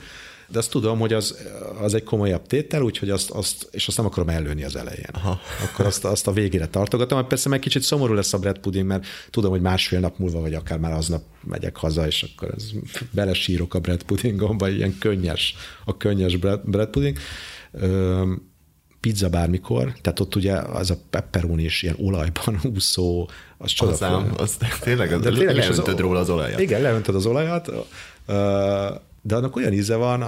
[0.49, 1.47] de azt tudom, hogy az,
[1.81, 5.11] az egy komolyabb tétel, úgyhogy azt, azt, és azt nem akarom előni az elején.
[5.13, 5.41] Aha.
[5.63, 9.07] Akkor azt, azt a végére tartogatom, persze meg kicsit szomorú lesz a bread pudding, mert
[9.31, 12.71] tudom, hogy másfél nap múlva, vagy akár már aznap megyek haza, és akkor ez,
[13.11, 17.19] belesírok a bread puddingomba, ilyen könnyes, a könnyes bread, bread pudding.
[17.73, 18.33] Ö,
[19.07, 24.17] pizza bármikor, tehát ott ugye az a pepperoni is ilyen olajban úszó, az csoda.
[24.37, 26.61] Az, tényleg, az, de tényleg leöntöd az, róla az olajat.
[26.61, 27.71] Igen, leöntöd az olajat,
[29.23, 30.23] de annak olyan íze van,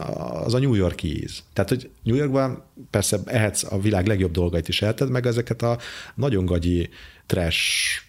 [0.44, 1.42] az a New Yorki íz.
[1.52, 5.78] Tehát, hogy New Yorkban persze ehetsz a világ legjobb dolgait is elted, meg ezeket a
[6.14, 6.88] nagyon gagyi
[7.26, 7.60] trash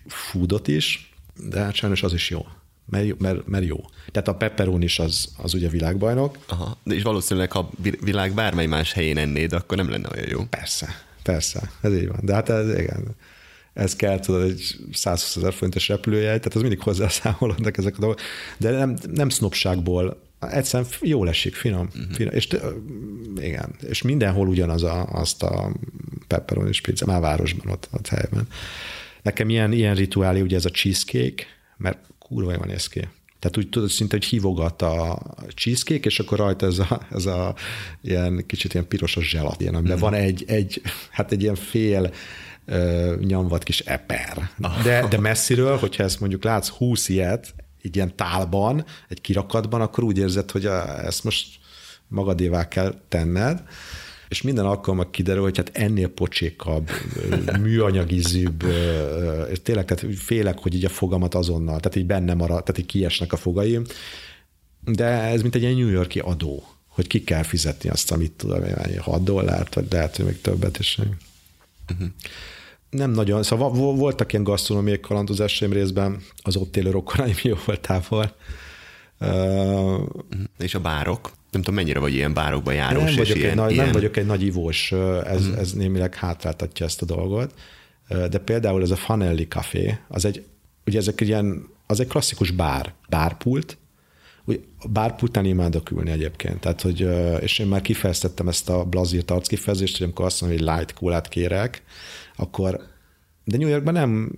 [0.08, 1.14] foodot is,
[1.50, 2.46] de hát sajnos az is jó.
[2.90, 3.78] Mert, mert, mert jó.
[4.12, 6.38] Tehát a pepperoni is az, az ugye világbajnok.
[6.48, 7.70] Aha, de és valószínűleg, ha
[8.02, 10.46] világ bármely más helyén ennéd, akkor nem lenne olyan jó.
[10.50, 10.88] Persze,
[11.24, 12.20] persze, ez így van.
[12.22, 13.16] De hát ez, igen,
[13.74, 18.20] ez kell, tudod, egy 120 ezer forintos repülőjegy, tehát az mindig hozzászámolódnak ezek a dolgok.
[18.58, 21.88] De nem, nem sznopságból egyszerűen jól esik, finom.
[21.96, 22.14] Uh-huh.
[22.14, 22.34] finom.
[22.34, 22.48] És
[23.36, 25.72] igen, és mindenhol ugyanaz a, azt a
[26.28, 28.48] pepperoni pizza, már városban, ott, ott helyben.
[29.22, 31.44] Nekem ilyen, ilyen rituálé, ugye ez a cheesecake,
[31.78, 33.08] mert kurva jól néz ki.
[33.40, 35.22] Tehát úgy tudod, szinte, hogy hívogat a
[35.56, 37.56] cheesecake, és akkor rajta ez a, ez a
[38.02, 40.00] ilyen kicsit ilyen pirosos zselatin, amiben mm.
[40.00, 42.12] van egy, egy, hát egy ilyen fél
[42.68, 44.50] uh, nyomvat kis eper.
[44.62, 44.84] Ah.
[44.84, 50.04] De, de messziről, hogyha ezt mondjuk látsz 20 ilyet, egy ilyen tálban, egy kirakatban, akkor
[50.04, 51.48] úgy érzed, hogy a, ezt most
[52.08, 53.64] magadévá kell tenned,
[54.30, 56.90] és minden alkalommal kiderül, hogy hát ennél pocsékabb,
[57.62, 58.64] műanyagizűbb,
[59.52, 62.86] és tényleg tehát félek, hogy így a fogamat azonnal, tehát így benne marad, tehát így
[62.86, 63.84] kiesnek a fogaim,
[64.86, 68.64] de ez mint egy ilyen New Yorki adó, hogy ki kell fizetni azt, amit tudom,
[69.00, 70.98] 6 dollárt, vagy lehet, hogy még többet is.
[71.92, 72.08] Uh-huh
[72.90, 78.36] nem nagyon, szóval voltak ilyen gasztronómiai kalandozásaim részben az ott élő rokonaim jó voltával.
[79.20, 80.02] Uh,
[80.60, 81.32] és a bárok?
[81.52, 83.04] Nem tudom, mennyire vagy ilyen bárokba járós.
[83.04, 83.84] Nem vagyok, és ilyen, egy, nagy, ilyen...
[83.84, 84.92] nem vagyok egy nagy ivós,
[85.26, 85.60] ez, uh-huh.
[85.60, 87.54] ez némileg hátráltatja ezt a dolgot.
[88.08, 90.44] De például ez a Fanelli Café, az egy,
[90.86, 93.78] ugye ezek ilyen, az egy klasszikus bár, bárpult,
[94.46, 97.08] úgy a bárpultnál imádok ülni egyébként, tehát, hogy,
[97.42, 101.28] és én már kifejeztettem ezt a blazírt arckifejezést, hogy amikor azt mondom, hogy light kólát
[101.28, 101.84] kérek,
[102.36, 102.80] akkor
[103.44, 104.32] de New Yorkban nem,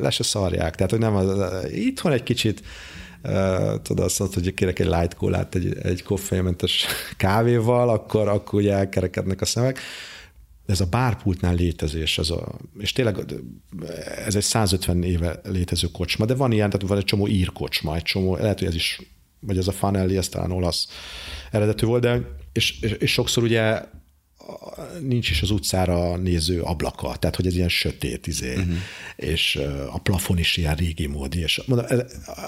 [0.00, 2.62] le se szarják, tehát hogy nem az, itthon egy kicsit
[3.82, 8.72] tudod azt mondod, hogy kérek egy light kólát egy, egy koffeinmentes kávéval, akkor, akkor ugye
[8.74, 9.78] elkerekednek a szemek.
[10.66, 13.18] Ez a bárpultnál létezés, ez a, és tényleg
[14.24, 18.02] ez egy 150 éve létező kocsma, de van ilyen, tehát van egy csomó írkocsma, egy
[18.02, 19.00] csomó, lehet, hogy ez is,
[19.40, 20.88] vagy ez a Fanelli, ez talán olasz
[21.50, 22.20] eredetű volt, de
[22.52, 23.82] és, és, és sokszor ugye
[25.00, 28.74] nincs is az utcára néző ablaka, tehát hogy ez ilyen sötét izé, uh-huh.
[29.16, 31.86] és a plafon is ilyen régi módi, és mondom,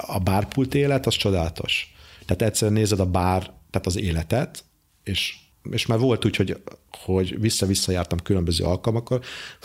[0.07, 1.95] a bárpult élet az csodálatos.
[2.27, 4.65] Tehát egyszerűen nézed a bár, tehát az életet,
[5.05, 5.37] és,
[5.71, 6.57] és már volt úgy, hogy,
[6.91, 9.21] hogy vissza-vissza jártam különböző alkalmakkor,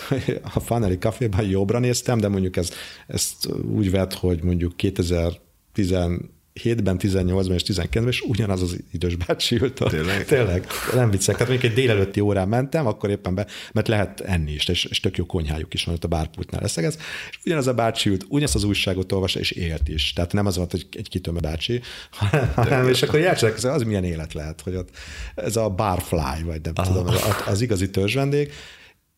[0.55, 2.71] a Fanelli Caféban jobbra néztem, de mondjuk ez,
[3.07, 5.91] ezt úgy vett, hogy mondjuk 2010
[6.63, 9.89] 7-ben, 18-ban és 19-ben, és ugyanaz az idős bácsi ült ott.
[9.89, 10.25] Tényleg?
[10.25, 11.35] Tényleg, nem viccek.
[11.35, 14.99] Tehát mondjuk egy délelőtti órán mentem, akkor éppen be, mert lehet enni is, és, és
[14.99, 16.97] tök jó konyhájuk is van ott a bárpultnál leszegez,
[17.29, 20.13] és ugyanaz a bácsi ült, ugyanazt az újságot olvasta, és élt is.
[20.13, 21.81] Tehát nem az volt, hogy egy kitömő bácsi,
[22.55, 24.89] hanem, és akkor játszák, az milyen élet lehet, hogy ott
[25.35, 26.88] ez a barfly, vagy nem Aha.
[26.88, 28.51] tudom, az, az igazi törzsvendég,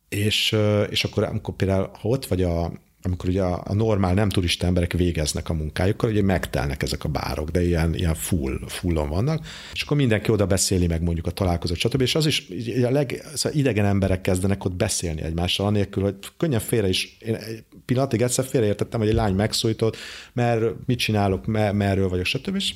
[0.10, 0.56] és,
[0.90, 2.72] és akkor amikor például, ha ott vagy a,
[3.04, 7.10] amikor ugye a, a normál nem turista emberek végeznek a munkájukkal, ugye megtelnek ezek a
[7.10, 11.32] bárok, de ilyen, ilyen full, fullon vannak, és akkor mindenki oda beszéli meg mondjuk a
[11.32, 12.02] találkozót, stb.
[12.02, 12.48] És az is,
[12.84, 17.38] a leg, szóval idegen emberek kezdenek ott beszélni egymással, anélkül, hogy könnyen félre is, én
[17.86, 19.98] pillanatig egyszer félreértettem, hogy egy lány megszólított,
[20.34, 22.56] mert mit csinálok, mer, merről vagyok, stb.
[22.56, 22.76] És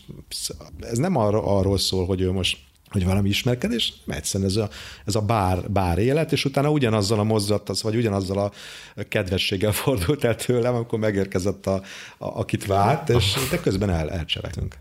[0.80, 2.58] ez nem arra, arról szól, hogy ő most
[2.96, 4.70] hogy valami ismerkedés, egyszerűen ez a,
[5.06, 8.52] ez a bár, bár élet, és utána ugyanazzal a mozzat, vagy ugyanazzal a
[9.10, 11.74] kedvességgel fordult el tőlem, amikor megérkezett, a,
[12.18, 14.76] a, akit várt, és de közben el, elcselekünk.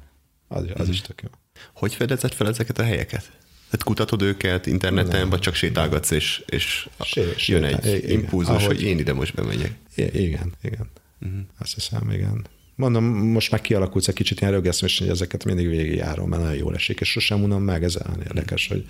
[0.48, 1.28] Az, az is tök jó.
[1.74, 3.32] Hogy fedezett fel ezeket a helyeket?
[3.70, 5.30] Tehát kutatod őket interneten, Nem.
[5.30, 9.34] vagy csak sétálgatsz, és, és Sé, jön egy igen, impulzus, ahogy, hogy én ide most
[9.34, 9.72] bemegyek.
[9.94, 10.90] Igen, igen.
[11.20, 11.40] Uh-huh.
[11.58, 12.46] Azt hiszem, igen.
[12.74, 16.74] Mondom, most már kialakult egy kicsit ilyen rögeszmés, hogy ezeket mindig végigjárom, mert nagyon jól
[16.74, 18.86] esik, és sosem unom meg, ez olyan érdekes, hogy,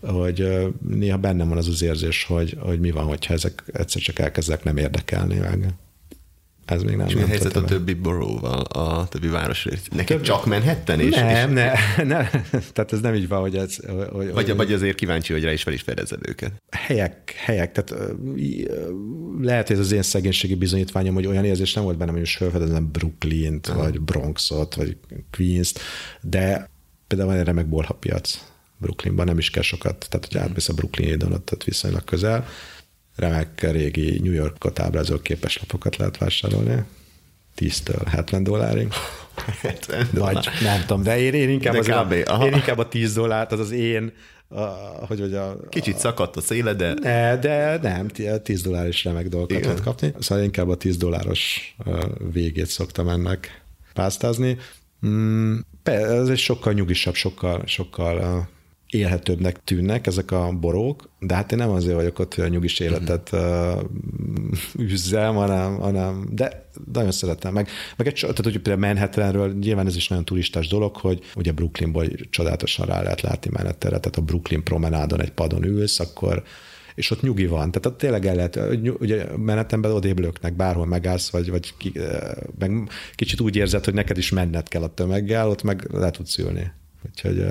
[0.00, 4.18] hogy néha bennem van az az érzés, hogy, hogy mi van, hogyha ezek egyszer csak
[4.18, 5.74] elkezdek nem érdekelni meg.
[6.70, 7.06] Ez még nem.
[7.06, 10.20] És mi a helyzet a többi boróval, a többi város Neked Több...
[10.20, 11.00] csak menhetten?
[11.00, 11.54] És, nem, és...
[11.54, 11.72] ne,
[12.14, 13.76] ne, tehát ez nem így van, hogy ez...
[13.86, 16.52] Hogy, vagy, hogy, vagy azért kíváncsi, hogy rá is fel is fedezed őket.
[16.70, 18.12] Helyek, helyek, tehát
[19.40, 22.36] lehet, hogy ez az én szegénységi bizonyítványom, hogy olyan érzés nem volt bennem, hogy most
[22.36, 23.82] felfedezem Brooklyn-t, uh-huh.
[23.82, 24.96] vagy Bronxot, vagy
[25.30, 25.80] Queens-t,
[26.20, 26.70] de
[27.06, 28.38] például van egy remek bolhapiac,
[28.78, 32.46] Brooklynban, nem is kell sokat, tehát hogy átmész a Brooklyn-édon, ott viszonylag közel.
[33.20, 36.84] Remek régi New Yorkot ábrázoló képeslapokat lehet vásárolni.
[37.58, 38.92] 10-től 70 dollárig.
[39.60, 42.88] 70 Vagy nem tudom, de én, én inkább, de az kb, a, én inkább a
[42.88, 44.12] 10 dollárt, az az én
[44.48, 44.62] a,
[45.06, 46.94] hogy, hogy a, Kicsit szakadt a széle, de...
[46.94, 48.08] Ne, de nem,
[48.42, 49.68] 10 dollár is remek dolgokat Igen.
[49.68, 50.14] lehet kapni.
[50.18, 51.74] Szóval inkább a 10 dolláros
[52.32, 53.62] végét szoktam ennek
[53.94, 54.58] pásztázni.
[55.06, 58.48] Mm, ez egy sokkal nyugisabb, sokkal, sokkal
[58.90, 62.78] élhetőbbnek tűnnek ezek a borók, de hát én nem azért vagyok ott, hogy a nyugis
[62.78, 63.82] életet uh,
[64.78, 67.52] üzzem, hanem, hanem, de nagyon szeretem.
[67.52, 71.52] Meg, meg egy, tehát, hogy például Manhattanről, nyilván ez is nagyon turistás dolog, hogy ugye
[71.52, 76.42] Brooklynból csodálatosan rá lehet látni Manhattanre, tehát a Brooklyn promenádon egy padon ülsz, akkor
[76.94, 77.70] és ott nyugi van.
[77.70, 78.58] Tehát ott tényleg el lehet,
[78.98, 81.92] ugye menetemben odébb löknek, bárhol megállsz, vagy, vagy ki,
[82.58, 86.38] meg kicsit úgy érzed, hogy neked is menned kell a tömeggel, ott meg le tudsz
[86.38, 86.72] ülni.
[87.06, 87.44] Úgyhogy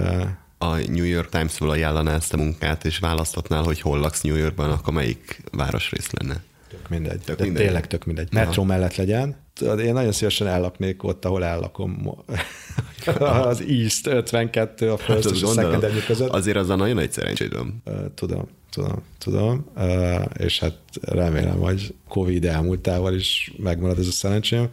[0.61, 4.71] a New York Times-ból ajánlaná ezt a munkát, és választhatnál, hogy hol laksz New Yorkban,
[4.71, 6.43] akkor melyik városrész lenne?
[6.69, 7.19] Tök mindegy.
[7.19, 7.63] Tök mindegy.
[7.63, 8.27] tényleg tök mindegy.
[8.31, 8.71] Metro Aha.
[8.71, 9.35] mellett legyen.
[9.61, 12.15] Én nagyon szívesen ellaknék ott, ahol ellakom.
[13.19, 16.29] az East 52, a First hát és a Second között.
[16.29, 17.83] Azért az a nagyon egy szerencséd van.
[18.15, 19.71] Tudom, tudom, tudom.
[20.37, 24.69] És hát remélem, hogy Covid elmúltával is megmarad ez a szerencsém.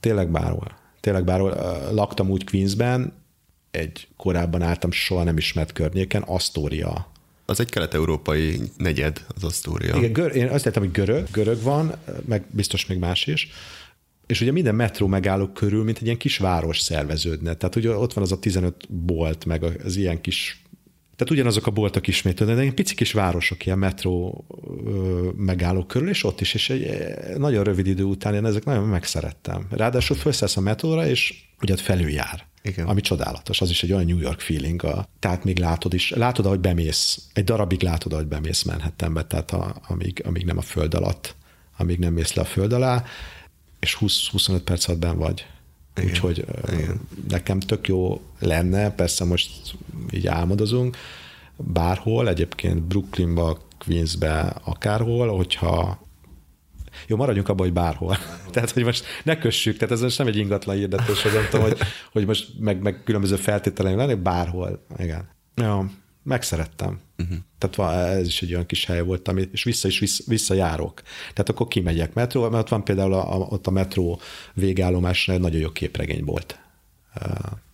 [0.00, 0.78] Tényleg bárhol.
[1.00, 1.56] Tényleg bárhol.
[1.92, 3.12] Laktam úgy Queensben,
[3.74, 7.12] egy korábban álltam soha nem ismert környéken, Astoria.
[7.46, 9.96] Az egy kelet-európai negyed, az Astoria.
[9.96, 13.48] Igen, gör, én azt értem, hogy görög, görög van, meg biztos még más is,
[14.26, 17.54] és ugye minden metró megálló körül, mint egy ilyen kis város szerveződne.
[17.54, 20.62] Tehát ugye ott van az a 15 bolt, meg az ilyen kis
[21.16, 24.44] tehát ugyanazok a boltok ismétlődnek, de ilyen pici kis városok, ilyen metró
[25.36, 26.88] megállók körül, és ott is, és egy
[27.38, 29.66] nagyon rövid idő után én ezek nagyon megszerettem.
[29.70, 32.46] Ráadásul felszállsz a metróra, és ugye felüljár.
[32.66, 32.86] Igen.
[32.86, 33.60] ami csodálatos.
[33.60, 34.84] Az is egy olyan New York feeling.
[34.84, 39.50] A, tehát még látod is, látod, ahogy bemész, egy darabig látod, ahogy bemész Manhattanbe, tehát
[39.50, 41.34] a, amíg, amíg nem a föld alatt,
[41.76, 43.04] amíg nem mész le a föld alá,
[43.80, 45.46] és 20-25 perc alatt ben vagy.
[46.02, 46.44] Úgyhogy
[47.28, 49.50] nekem tök jó lenne, persze most
[50.10, 50.96] így álmodozunk,
[51.56, 56.02] bárhol, egyébként Brooklynba, Queensbe, akárhol, hogyha
[57.06, 58.16] jó, maradjunk abban, hogy bárhol.
[58.52, 61.66] tehát, hogy most ne kössük, tehát ez most nem egy ingatlan hirdetés, hogy nem tudom,
[61.66, 61.78] hogy,
[62.12, 64.86] hogy most meg, meg különböző feltételeim lenni, bárhol.
[64.98, 65.28] Igen.
[65.54, 65.84] Jó,
[66.24, 67.00] megszerettem.
[67.18, 67.36] Uh-huh.
[67.58, 71.02] Tehát ez is egy olyan kis hely volt, amit, és vissza is vissza, visszajárok.
[71.20, 74.20] Tehát akkor kimegyek metróval, mert ott van például a, a, ott a metró
[74.54, 76.58] végállomásnál egy nagyon jó képregény volt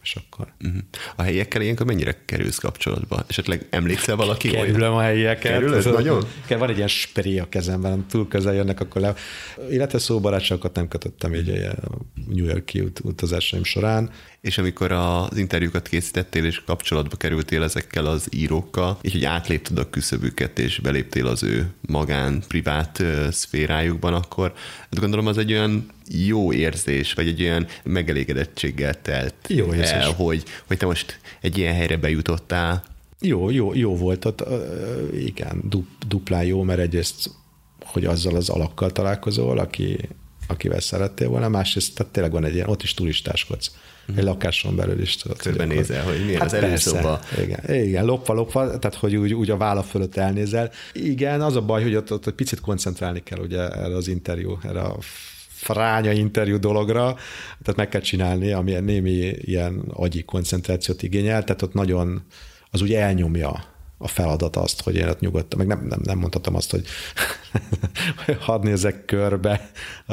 [0.03, 0.53] és akkor...
[0.65, 0.83] Uh-huh.
[1.17, 3.25] A helyiekkel ilyenkor mennyire kerülsz kapcsolatba?
[3.29, 4.49] Esetleg emlékszel valaki?
[4.49, 5.53] Kerülöm a helyieket.
[5.53, 6.25] Kerülöd nagyon?
[6.49, 9.15] Van egy ilyen spré a kezemben, túl közel jönnek, akkor le...
[9.71, 11.75] Illetve szóbarátságokat nem kötöttem így a
[12.27, 14.11] New Yorki ut- utazásaim során.
[14.41, 19.91] És amikor az interjúkat készítettél, és kapcsolatba kerültél ezekkel az írókkal, és hogy átlépted a
[19.91, 26.53] küszöbüket, és beléptél az ő magán, privát szférájukban, akkor hát gondolom az egy olyan jó
[26.53, 29.90] érzés, vagy egy olyan megelégedettséggel telt jó érzés.
[29.91, 32.83] El, hogy, hogy te most egy ilyen helyre bejutottál.
[33.21, 34.25] Jó, jó, jó volt.
[34.25, 34.45] Ott,
[35.15, 35.63] igen,
[36.09, 37.31] duplán jó, mert egyrészt,
[37.85, 40.09] hogy azzal az alakkal találkozol, aki,
[40.47, 43.71] akivel szerettél volna, másrészt tehát tényleg van egy ilyen, ott is turistáskodsz.
[44.13, 44.17] Mm.
[44.17, 45.37] Egy lakáson belül is tudod.
[45.37, 47.21] Körbenézel, hogy milyen hát az előszoba.
[47.43, 50.71] Igen, igen, lopva, lopva, tehát hogy úgy, úgy a válla fölött elnézel.
[50.93, 54.59] Igen, az a baj, hogy ott, ott egy picit koncentrálni kell ugye erre az interjú,
[54.63, 54.97] erre a
[55.61, 57.17] fránya interjú dologra,
[57.63, 62.23] tehát meg kell csinálni, ami némi ilyen agyi koncentrációt igényel, tehát ott nagyon
[62.71, 63.65] az úgy elnyomja
[63.99, 66.85] a feladat azt, hogy én ott nyugodtan, meg nem, nem, nem mondhatom azt, hogy
[68.47, 69.71] hadd nézek körbe
[70.07, 70.13] a,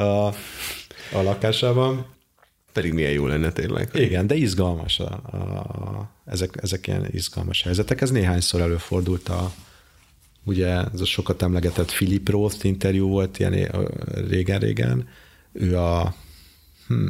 [1.12, 2.06] a lakásában.
[2.72, 3.90] Pedig milyen jó lenne tényleg.
[3.94, 4.98] Igen, de izgalmas.
[4.98, 8.00] A, a, ezek, ezek ilyen izgalmas helyzetek.
[8.00, 9.52] Ez néhányszor előfordult a,
[10.44, 13.52] ugye ez a sokat emlegetett Philip Roth interjú volt ilyen
[14.28, 15.08] régen-régen,
[15.58, 16.14] ő a
[16.86, 17.06] hm,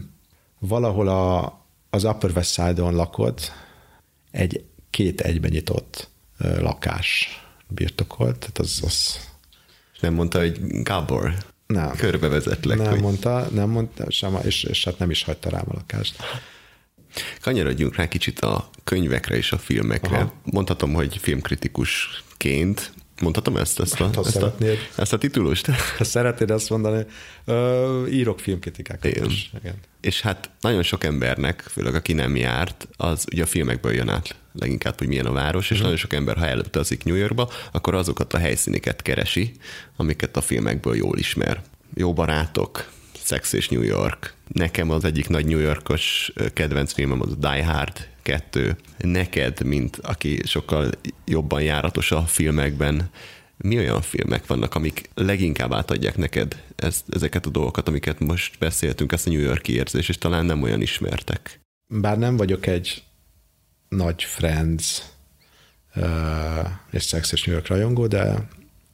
[0.59, 1.47] valahol a,
[1.91, 3.53] az Upper West Side-on lakott,
[4.31, 6.09] egy két egyben nyitott
[6.39, 7.29] lakás
[7.69, 9.29] birtokolt, tehát az, az...
[10.01, 11.35] Nem mondta, hogy Gábor,
[11.67, 11.97] nem.
[11.97, 12.79] körbevezetlek.
[12.79, 13.01] Nem hogy...
[13.01, 16.17] mondta, nem mondta, sem, és, és hát nem is hagyta rám a lakást.
[17.41, 20.17] Kanyarodjunk rá kicsit a könyvekre és a filmekre.
[20.17, 20.33] Aha.
[20.45, 24.55] Mondhatom, hogy filmkritikusként Mondhatom ezt, ezt a, hát, ezt, a,
[24.97, 25.71] ezt a titulust?
[25.99, 27.05] Ha szeretnéd azt mondani,
[27.45, 29.25] uh, írok filmkritikákat Igen.
[29.25, 29.51] is.
[29.61, 29.75] Igen.
[30.01, 34.35] És hát nagyon sok embernek, főleg aki nem járt, az ugye a filmekből jön át
[34.53, 35.83] leginkább, hogy milyen a város, és uh-huh.
[35.83, 39.53] nagyon sok ember, ha elutazik New Yorkba, akkor azokat a helyszíneket keresi,
[39.97, 41.63] amiket a filmekből jól ismer.
[41.95, 42.91] Jó barátok,
[43.25, 44.35] Sex és New York.
[44.49, 48.77] Nekem az egyik nagy New Yorkos kedvenc filmem az a Die Hard kettő.
[48.99, 50.91] Neked, mint aki sokkal
[51.25, 53.11] jobban járatos a filmekben,
[53.57, 59.13] mi olyan filmek vannak, amik leginkább átadják neked ezt, ezeket a dolgokat, amiket most beszéltünk,
[59.13, 61.61] ezt a New Yorki érzés, és talán nem olyan ismertek?
[61.87, 63.03] Bár nem vagyok egy
[63.89, 65.03] nagy Friends
[65.95, 68.49] uh, és Sex és New York rajongó, de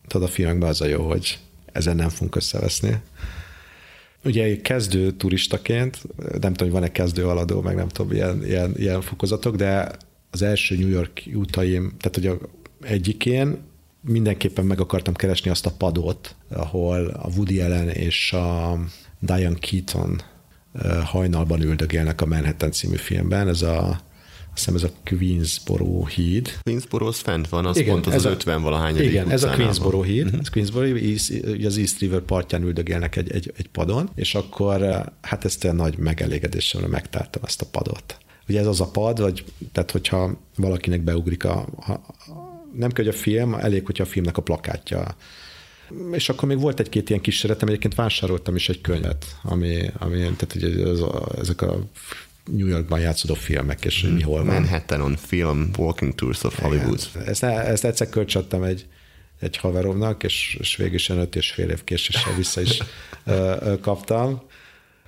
[0.07, 1.39] tudod, a filmekben az a jó, hogy
[1.72, 3.01] ezen nem fogunk összeveszni.
[4.25, 9.01] Ugye kezdő turistaként, nem tudom, hogy van-e kezdő aladó, meg nem tudom, ilyen, ilyen, ilyen
[9.01, 9.91] fokozatok, de
[10.31, 12.33] az első New York utaim, tehát ugye
[12.81, 13.59] egyikén
[14.01, 18.79] mindenképpen meg akartam keresni azt a padot, ahol a Woody Allen és a
[19.20, 20.20] Diane Keaton
[21.05, 23.49] hajnalban üldögélnek a Manhattan című filmben.
[23.49, 24.01] Ez a
[24.55, 26.59] hiszem ez a Queensboro híd.
[26.63, 30.03] Queensboro az fent van, az igen, pont az, az 50 valahány Igen, ez a Queensboro
[30.03, 30.41] híd, uh-huh.
[30.41, 30.87] ez Queensboro,
[31.65, 35.99] az East River partján üldögélnek egy, egy, egy padon, és akkor hát ezt egy nagy
[35.99, 38.19] megelégedéssel megtártam ezt a padot.
[38.49, 42.01] Ugye ez az a pad, vagy, tehát hogyha valakinek beugrik a, a
[42.77, 45.17] nem kell, hogy a film, elég, hogyha a filmnek a plakátja.
[46.13, 50.55] És akkor még volt egy-két ilyen kísérletem, egyébként vásároltam is egy könyvet, ami, ami tehát
[50.55, 51.79] ugye ez a, ezek a
[52.53, 54.15] New Yorkban játszódó filmek, és mm.
[54.15, 54.55] mi hol van.
[54.55, 57.09] Manhattanon Film Walking Tours of Hollywood.
[57.15, 57.29] Igen.
[57.29, 58.87] Ezt, ezt egyszer kölcsöttem egy,
[59.41, 62.79] egy haveromnak, és, és végül is öt és fél év késéssel vissza is
[63.25, 64.43] ö, kaptam.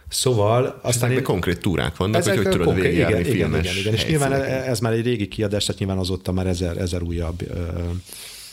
[0.08, 0.80] Szóval...
[0.82, 3.94] Aztán én, konkrét túrák vannak, hogy hogy tudod konkrét, igen, filmes igen, igen, igen.
[3.94, 7.90] És nyilván ez már egy régi kiadás, tehát nyilván azóta már ezer, ezer újabb ö,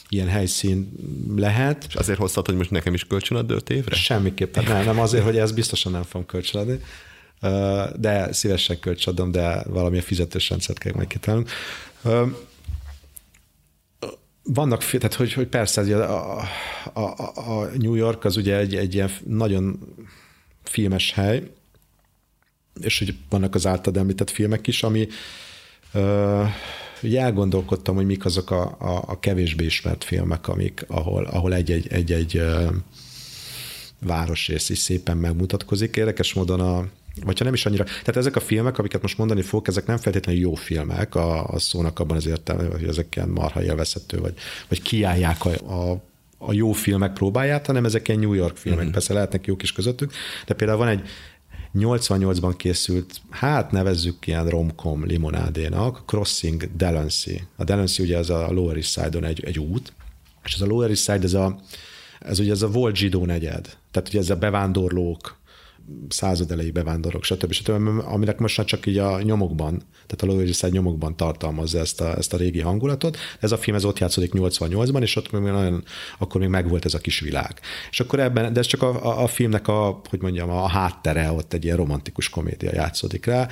[0.09, 0.91] ilyen helyszín
[1.35, 1.85] lehet.
[1.87, 3.95] És azért hoztad, hogy most nekem is kölcsönad öt évre?
[3.95, 6.79] Semmiképpen nem, nem azért, hogy ez biztosan nem fogom kölcsönadni,
[7.95, 11.49] de szívesen kölcsönadom, de valamilyen fizetős rendszert kell majd kitalálnunk.
[14.43, 16.39] Vannak, tehát hogy, hogy persze a,
[16.93, 17.01] a,
[17.35, 19.79] a New York az ugye egy, egy ilyen nagyon
[20.63, 21.51] filmes hely,
[22.81, 25.07] és hogy vannak az általad említett filmek is, ami
[25.93, 26.47] uh,
[27.03, 31.87] ugye elgondolkodtam, hogy mik azok a, a, a kevésbé ismert filmek, amik, ahol, ahol egy-egy,
[31.87, 32.41] egy-egy
[33.99, 35.95] városrész is szépen megmutatkozik.
[35.95, 36.87] Érdekes módon a,
[37.21, 37.83] vagy ha nem is annyira.
[37.83, 41.59] Tehát ezek a filmek, amiket most mondani fogok, ezek nem feltétlenül jó filmek a, a
[41.59, 44.33] szónak abban az értelme, hogy ezek ilyen marha élvezhető, vagy,
[44.67, 46.03] vagy kiállják a, a
[46.45, 48.81] a jó filmek próbáját, hanem ezek ilyen New York filmek.
[48.81, 48.91] Mm-hmm.
[48.91, 50.11] Persze lehetnek jók is közöttük,
[50.45, 51.01] de például van egy
[51.75, 57.41] 88-ban készült, hát nevezzük ilyen romcom limonádénak, Crossing Delancey.
[57.55, 59.93] A Delancey ugye ez a Lower East Side-on egy, egy út,
[60.43, 61.59] és ez a Lower East Side, ez, a,
[62.19, 63.77] ez ugye ez a volt zsidó negyed.
[63.91, 65.37] Tehát ugye ez a bevándorlók,
[66.09, 67.51] század elejé bevándorlók, stb.
[67.51, 67.87] stb.
[68.05, 72.33] aminek most már csak így a nyomokban, tehát a Lower nyomokban tartalmazza ezt a, ezt
[72.33, 73.17] a régi hangulatot.
[73.39, 75.83] Ez a film ez ott játszódik 88-ban, és ott még nagyon,
[76.19, 77.59] akkor még megvolt ez a kis világ.
[77.91, 81.31] És akkor ebben, de ez csak a, a, a filmnek a, hogy mondjam, a háttere,
[81.31, 83.47] ott egy ilyen romantikus komédia játszódik rá,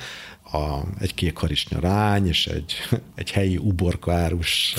[0.52, 2.74] a, egy kék harisnya rány, és egy,
[3.14, 4.74] egy helyi uborkárus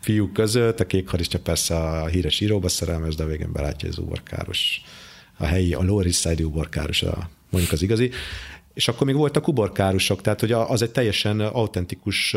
[0.00, 0.80] fiúk között.
[0.80, 4.82] A kék harisnya persze a híres íróba szerelmes, de a végén belátja, hogy az uborkárus
[5.38, 8.10] a helyi, a Lower East Side uborkárus, a, mondjuk az igazi.
[8.74, 12.36] És akkor még voltak uborkárusok, tehát hogy az egy teljesen autentikus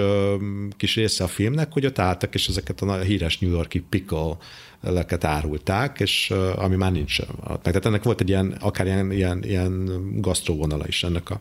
[0.77, 4.37] kis része a filmnek, hogy ott álltak, és ezeket a híres New Yorki pickle
[4.81, 7.19] leket árulták, és ami már nincs.
[7.61, 11.39] Tehát ennek volt egy ilyen, akár ilyen, ilyen, ilyen gasztróvonala is ennek a...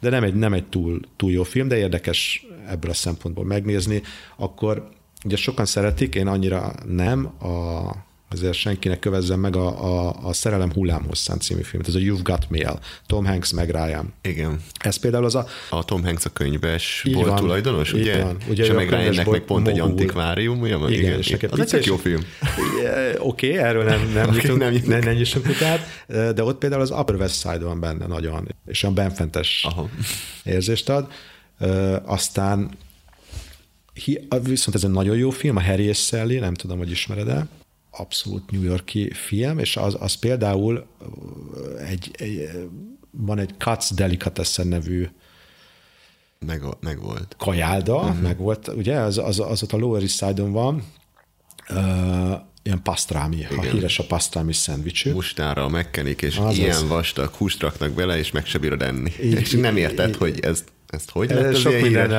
[0.00, 4.02] De nem egy, nem egy túl, túl jó film, de érdekes ebből a szempontból megnézni.
[4.36, 4.88] Akkor
[5.24, 7.90] ugye sokan szeretik, én annyira nem, a
[8.32, 12.50] azért senkinek kövezzen meg a, a, a Szerelem hullámhosszán című filmet, ez a You've Got
[12.50, 14.12] Mail, Tom Hanks meg Ryan.
[14.22, 14.60] Igen.
[14.78, 15.46] Ez például az a...
[15.70, 18.22] A Tom Hanks a könyves volt van, tulajdonos, ugye?
[18.22, 18.36] Van.
[18.48, 18.64] ugye?
[18.64, 20.76] És meg Ryannek meg pont egy antikvárium, ugye?
[20.76, 22.20] Igen, igen, és nekem az egy jó film.
[23.18, 26.04] Oké, okay, erről nem, nem, okay, jutunk, nem, nem, nem jutunk utát,
[26.34, 29.88] de ott például az Upper West Side van benne nagyon, és olyan benfentes Aha.
[30.44, 31.10] érzést ad.
[32.04, 32.70] Aztán
[34.42, 37.46] viszont ez egy nagyon jó film, a Harry és Sally, nem tudom, hogy ismered-e
[37.96, 40.86] abszolút New Yorki film, és az, az például
[41.88, 42.48] egy, egy,
[43.10, 45.08] van egy Katz Delicatessen nevű
[46.46, 47.34] meg, meg volt.
[47.38, 48.20] Kajálda, uh-huh.
[48.20, 50.84] meg volt, ugye, az, az, az ott a Lower East Side-on van,
[51.70, 53.58] uh, ilyen pasztrámi, Igen.
[53.58, 55.14] a híres a pasztrámi szendvicsük.
[55.14, 56.88] Mustára megkenik, és az ilyen az.
[56.88, 59.12] vastag húst raknak bele, és meg se bírod enni.
[59.22, 62.12] Így, és nem érted, így, hogy ez ezt hogy lett ez sok minden,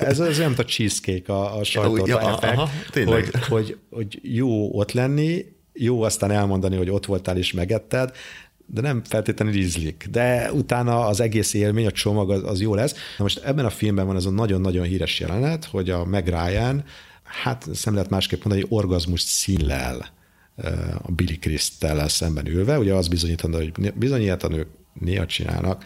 [0.00, 2.70] ez, ez olyan, mint a cheesecake a, a sajtot ja, effekt, aha,
[3.04, 8.10] hogy, hogy, hogy jó ott lenni, jó aztán elmondani, hogy ott voltál és megetted,
[8.66, 10.06] de nem feltétlenül ízlik.
[10.10, 12.92] De utána az egész élmény, a csomag az, az jó lesz.
[12.92, 16.84] Na most ebben a filmben van ez a nagyon-nagyon híres jelenet, hogy a Meg Ryan,
[17.22, 20.08] hát nem lehet másképp mondani, hogy orgazmus színlel
[21.02, 25.84] a Billy Crystal szemben ülve, ugye az bizonyítandó, hogy bizony ilyet a nők néha csinálnak,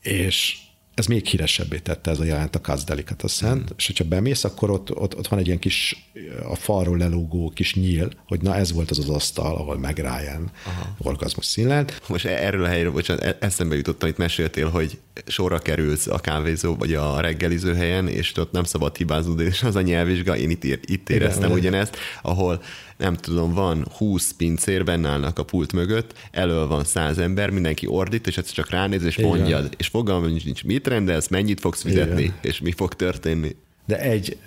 [0.00, 0.56] és
[0.98, 3.76] ez még híresebbé tette ez a jelent a Kazdelikat a szent, mm.
[3.76, 6.10] és hogyha bemész, akkor ott, ott, ott, van egy ilyen kis
[6.48, 10.50] a falról lelógó kis nyíl, hogy na ez volt az az asztal, ahol meg Ryan
[10.66, 10.94] Aha.
[10.98, 12.02] orgazmus színlelt.
[12.08, 16.76] Most erről a helyről, bocsánat, e- eszembe jutottam, itt meséltél, hogy sorra kerülsz a kávézó
[16.76, 20.64] vagy a reggeliző helyen, és ott nem szabad hibázni, és az a nyelvvizsga, én itt,
[20.64, 22.62] itt éreztem Igen, ugyanezt, ahol
[22.98, 27.86] nem tudom, van 20 pincér, benne állnak a pult mögött, elől van 100 ember, mindenki
[27.86, 32.22] ordít, és egyszer csak ránéz, és mondjad, és fogalmam nincs, mit rendelsz, mennyit fogsz fizetni,
[32.22, 32.38] Igen.
[32.40, 33.56] és mi fog történni.
[33.86, 34.38] De egy,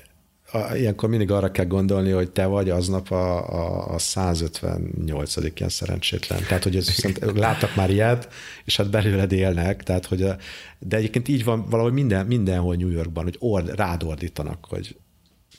[0.52, 5.36] a, ilyenkor mindig arra kell gondolni, hogy te vagy aznap a, a, a 158.
[5.36, 6.43] ilyen szerencsétlen.
[6.47, 8.30] Tehát, hogy ez viszont láttak már ilyet,
[8.66, 10.38] és hát belőled élnek, tehát, hogy a,
[10.80, 14.95] de egyébként így van valahogy minden, mindenhol New Yorkban, hogy ord, rád ordítanak, hogy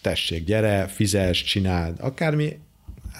[0.03, 2.59] tessék, gyere, fizes, csináld, akármi,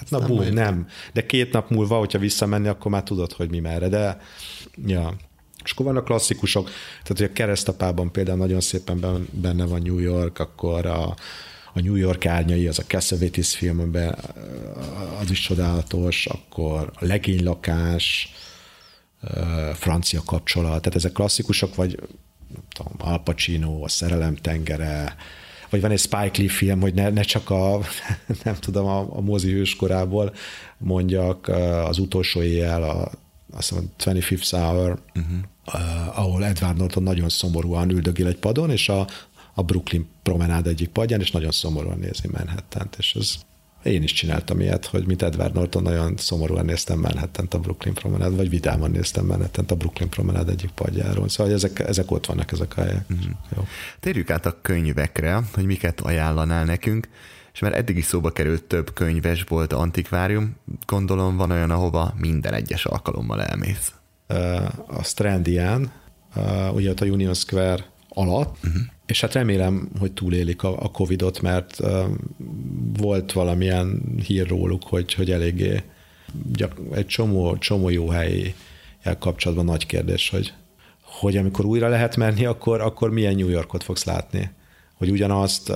[0.09, 0.87] hát na bú, nem.
[1.13, 4.17] De két nap múlva, hogyha visszamenni, akkor már tudod, hogy mi merre, de
[4.85, 5.13] ja.
[5.63, 10.39] És akkor vannak klasszikusok, tehát hogy a keresztapában például nagyon szépen benne van New York,
[10.39, 11.15] akkor a,
[11.73, 14.17] a New York árnyai, az a Cassavetes filmben,
[15.19, 18.33] az is csodálatos, akkor a legénylakás,
[19.73, 21.99] francia kapcsolat, tehát ezek klasszikusok, vagy
[22.53, 25.15] nem tudom, Al Pacino, a szerelem tengere,
[25.73, 27.79] vagy van egy Spike Lee film, hogy ne, ne csak a,
[28.43, 30.33] nem tudom, a, a mozi hőskorából
[30.77, 31.47] mondjak,
[31.87, 33.11] az utolsó éjjel, a,
[33.51, 35.37] azt mondom, 25th Hour, uh-huh.
[35.73, 39.07] uh, ahol Edward Norton nagyon szomorúan üldögél egy padon, és a,
[39.53, 43.35] a Brooklyn promenád egyik padján, és nagyon szomorúan nézi manhattan és ez
[43.83, 48.35] én is csináltam ilyet, hogy mint Edward Norton nagyon szomorúan néztem manhattan a Brooklyn promenád,
[48.35, 51.29] vagy vidáman néztem manhattan a Brooklyn promenád egyik padjáról.
[51.29, 53.13] Szóval ezek, ezek ott vannak, ezek a helyek.
[53.13, 53.31] Mm.
[53.55, 53.67] Jó.
[53.99, 57.07] Térjük át a könyvekre, hogy miket ajánlanál nekünk,
[57.53, 60.55] és mert eddig is szóba került több könyves volt antikvárium,
[60.85, 63.93] gondolom van olyan, ahova minden egyes alkalommal elmész.
[64.87, 65.91] A Strandian,
[66.73, 68.81] ugye ott a Union Square alatt, uh-huh.
[69.05, 71.79] és hát remélem, hogy túlélik a, a Covid-ot, mert
[72.97, 75.83] volt valamilyen hír róluk, hogy, hogy eléggé
[76.53, 78.53] gyak, egy csomó, csomó jó helyi
[79.19, 80.53] kapcsolatban nagy kérdés, hogy,
[81.01, 84.51] hogy amikor újra lehet menni, akkor, akkor milyen New Yorkot fogsz látni.
[84.97, 85.71] Hogy ugyanazt,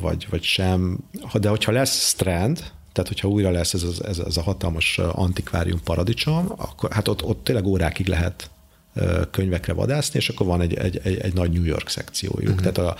[0.00, 0.98] vagy, vagy sem.
[1.40, 2.56] De hogyha lesz Strand,
[2.92, 7.44] tehát hogyha újra lesz ez, ez, ez a hatalmas antikvárium paradicsom, akkor hát ott, ott
[7.44, 8.50] tényleg órákig lehet
[9.30, 12.58] könyvekre vadászni, és akkor van egy, egy, egy, egy nagy New York szekciójuk.
[12.58, 12.72] Uh-huh.
[12.72, 12.96] Tehát a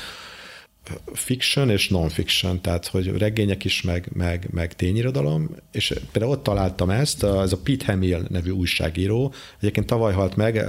[1.12, 6.90] fiction és non-fiction, tehát hogy regények is, meg, meg, meg tényirodalom, és például ott találtam
[6.90, 10.64] ezt, ez a Pete Hamill nevű újságíró, egyébként tavaly halt meg,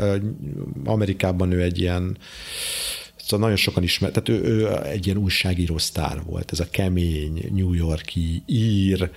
[0.84, 2.18] Amerikában ő egy ilyen
[3.16, 7.50] Szóval nagyon sokan ismer, tehát ő, ő egy ilyen újságíró sztár volt, ez a kemény,
[7.52, 9.10] New Yorki, ír,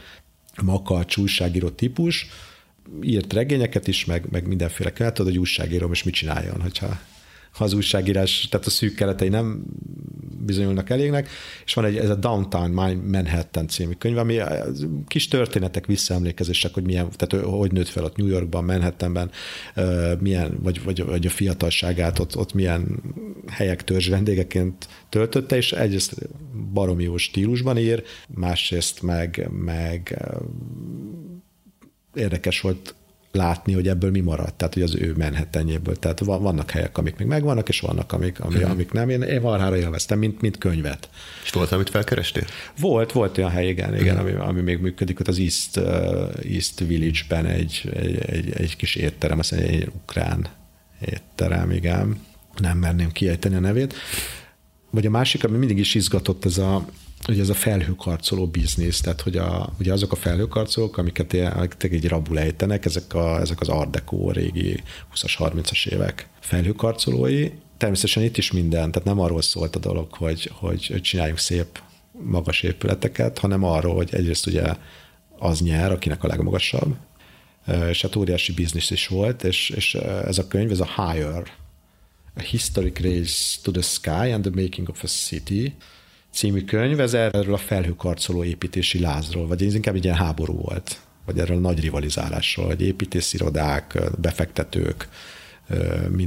[0.63, 2.27] makacs újságíró típus,
[3.03, 7.01] írt regényeket is, meg, meg mindenféle kellett, tudod, hogy újságíró és mit csináljon, hogyha
[7.53, 9.65] ha az újságírás, tehát a szűk keretei nem
[10.45, 11.29] bizonyulnak elégnek,
[11.65, 12.71] és van egy, ez a Downtown
[13.11, 14.39] Manhattan című könyv, ami
[15.07, 19.31] kis történetek, visszaemlékezések, hogy milyen, tehát hogy nőtt fel ott New Yorkban, Manhattanben,
[20.19, 23.03] milyen, vagy, vagy, vagy a fiatalságát ott, ott milyen
[23.49, 26.15] helyek törzs vendégeként töltötte, és egyrészt
[26.73, 28.03] baromi jó stílusban ír,
[28.35, 30.23] másrészt meg, meg
[32.15, 32.95] érdekes volt
[33.33, 35.97] látni, hogy ebből mi maradt, tehát hogy az ő menhettenyéből.
[35.99, 38.71] Tehát vannak helyek, amik még megvannak, és vannak, amik, ami, uh-huh.
[38.71, 39.09] amik nem.
[39.09, 41.09] Én, én Valhára élveztem, mint, mint könyvet.
[41.45, 42.45] És volt, amit felkerestél?
[42.79, 44.31] Volt, volt olyan hely, igen, igen uh-huh.
[44.31, 45.85] ami, ami még működik, ott az East, uh,
[46.53, 50.47] East Village-ben egy, egy, egy, egy kis étterem, azt mondja, egy ukrán
[51.01, 52.21] étterem, igen.
[52.57, 53.95] Nem merném kiejteni a nevét.
[54.91, 56.87] Vagy a másik, ami mindig is izgatott, ez a,
[57.23, 61.33] hogy ez a felhőkarcoló biznisz, tehát hogy a, ugye azok a felhőkarcolók, amiket
[61.81, 64.83] egy rabul ejtenek, ezek, a, ezek az Art Deco régi
[65.15, 70.51] 20-as, 30-as évek felhőkarcolói, természetesen itt is minden, tehát nem arról szólt a dolog, hogy,
[70.55, 74.77] hogy, hogy csináljunk szép magas épületeket, hanem arról, hogy egyrészt ugye
[75.39, 76.97] az nyer, akinek a legmagasabb,
[77.89, 81.43] és hát óriási biznisz is volt, és, és ez a könyv, ez a Higher,
[82.35, 85.75] A Historic Race to the Sky and the Making of a City,
[86.33, 91.01] című könyv, ez erről a felhőkarcoló építési lázról, vagy ez inkább egy ilyen háború volt,
[91.25, 95.09] vagy erről a nagy rivalizálásról, hogy építészirodák, befektetők,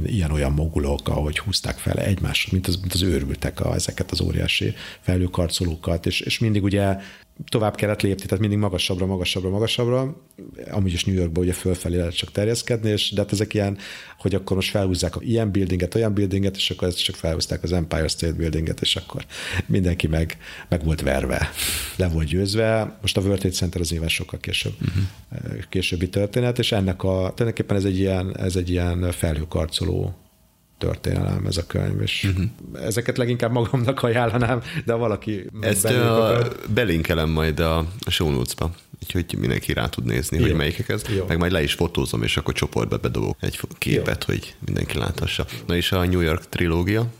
[0.04, 4.74] ilyen-olyan mogulok, ahogy húzták fel egymást, mint az, mint az őrültek a, ezeket az óriási
[5.00, 6.96] felhőkarcolókat, és, és mindig ugye
[7.44, 10.16] tovább kellett lépni, tehát mindig magasabbra, magasabbra, magasabbra.
[10.70, 13.78] Amúgy is New Yorkban ugye fölfelé lehet csak terjeszkedni, és de hát ezek ilyen,
[14.18, 18.08] hogy akkor most felhúzzák ilyen buildinget, olyan buildinget, és akkor ezt csak felhúzták az Empire
[18.08, 19.24] State Buildinget, és akkor
[19.66, 21.50] mindenki meg, meg volt verve,
[21.96, 22.98] le volt győzve.
[23.00, 25.62] Most a World Trade Center az éven sokkal később, uh-huh.
[25.68, 30.14] későbbi történet, és ennek a, tulajdonképpen ez egy ilyen, ez egy ilyen felhőkarcoló
[30.78, 32.84] történelem ez a könyv, és uh-huh.
[32.84, 35.46] ezeket leginkább magamnak ajánlanám, de valaki...
[35.60, 38.70] Ezt a, belinkelem majd a, a show notes-ba,
[39.02, 40.42] úgyhogy mindenki rá tud nézni, Jó.
[40.42, 41.24] hogy melyikek ez, Jó.
[41.28, 44.34] meg majd le is fotózom, és akkor csoportba bedobok egy képet, Jó.
[44.34, 45.46] hogy mindenki láthassa.
[45.66, 47.10] Na és a New York trilógia,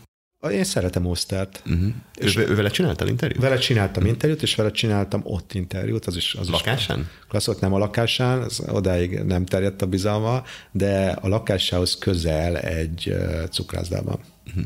[0.51, 1.61] én szeretem Osztert.
[1.65, 1.93] Uh-huh.
[2.15, 3.41] És ő, ő vele csináltál interjút?
[3.41, 4.09] Vele csináltam uh-huh.
[4.09, 6.05] interjút, és vele csináltam ott interjút.
[6.05, 6.99] Az is, az lakásán?
[6.99, 12.57] Is klassz, nem a lakásán, az odáig nem terjedt a bizalma, de a lakásához közel
[12.57, 13.15] egy
[13.49, 14.19] cukrászdában.
[14.47, 14.63] Uh-huh.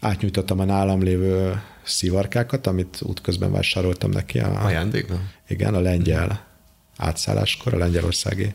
[0.00, 4.38] Átnyújtottam a nálam lévő szivarkákat, amit útközben vásároltam neki.
[4.38, 5.30] A, Ajándékban?
[5.48, 6.38] Igen, a lengyel uh-huh.
[6.96, 8.54] átszálláskor, a lengyelországi,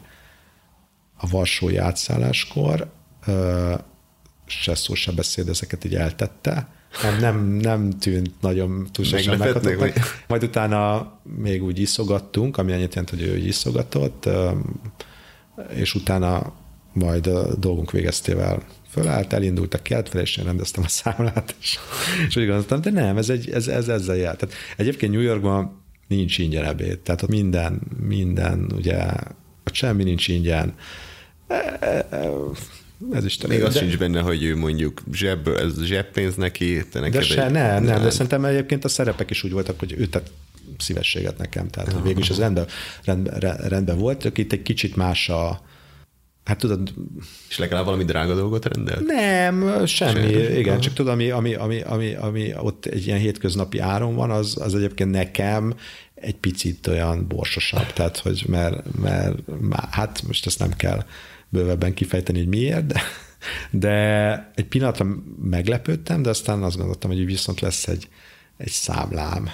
[1.17, 2.91] a varsói átszálláskor
[4.49, 6.67] se szó, se beszéd ezeket így eltette.
[7.01, 9.93] Nem, nem, nem tűnt nagyon túlságosan meghatónak.
[10.27, 14.29] Majd utána még úgy iszogattunk, ami annyit jelent, hogy ő iszogatott,
[15.73, 16.53] és utána
[16.93, 21.79] majd a dolgunk végeztével fölállt, elindult a kert fel, és én rendeztem a számlát, és,
[22.27, 24.35] és úgy gondoltam, de nem, ez, egy, ez, ez ezzel jár.
[24.35, 29.05] Tehát egyébként New Yorkban nincs ingyen ebéd, tehát ott minden, minden, ugye,
[29.65, 30.73] ott semmi nincs ingyen
[33.11, 33.79] ez is Még az de...
[33.79, 36.83] sincs benne, hogy ő mondjuk zseb, ez zsebpénz neki.
[36.91, 37.51] Te de se, egy...
[37.51, 40.31] nem, nem, de szerintem egyébként a szerepek is úgy voltak, hogy ő tett
[40.77, 42.67] szívességet nekem, tehát hogy végül is ez rendben,
[43.03, 45.61] rendben, rendben volt, itt egy kicsit más a,
[46.49, 46.93] Hát tudod...
[47.49, 49.05] És legalább valami drága dolgot rendelt?
[49.05, 50.33] Nem, semmi.
[50.33, 50.57] Sem.
[50.57, 50.81] Igen, Aha.
[50.81, 54.75] csak tudod, ami, ami, ami, ami, ami ott egy ilyen hétköznapi áron van, az, az
[54.75, 55.73] egyébként nekem
[56.15, 58.83] egy picit olyan borsosabb, tehát hogy mert,
[59.61, 61.03] mert hát most ezt nem kell
[61.49, 63.01] bővebben kifejteni, hogy miért, de,
[63.71, 65.07] de egy pillanatra
[65.41, 68.07] meglepődtem, de aztán azt gondoltam, hogy viszont lesz egy,
[68.57, 69.49] egy számlám,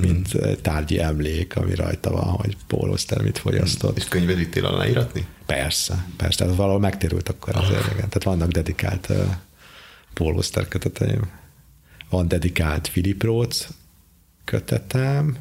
[0.00, 0.52] mint mm.
[0.62, 3.96] tárgyi emlék, ami rajta van, hogy Paul Oster mit fogyasztott.
[3.96, 5.26] És könyved vittél aláíratni?
[5.46, 7.70] Persze, persze, tehát valahol megtérült akkor az ah.
[7.70, 7.94] igen.
[7.94, 9.16] Tehát vannak dedikált uh,
[10.14, 11.30] Paul Oster köteteim.
[12.10, 13.68] Van dedikált Philip Roth
[14.44, 15.36] kötetem,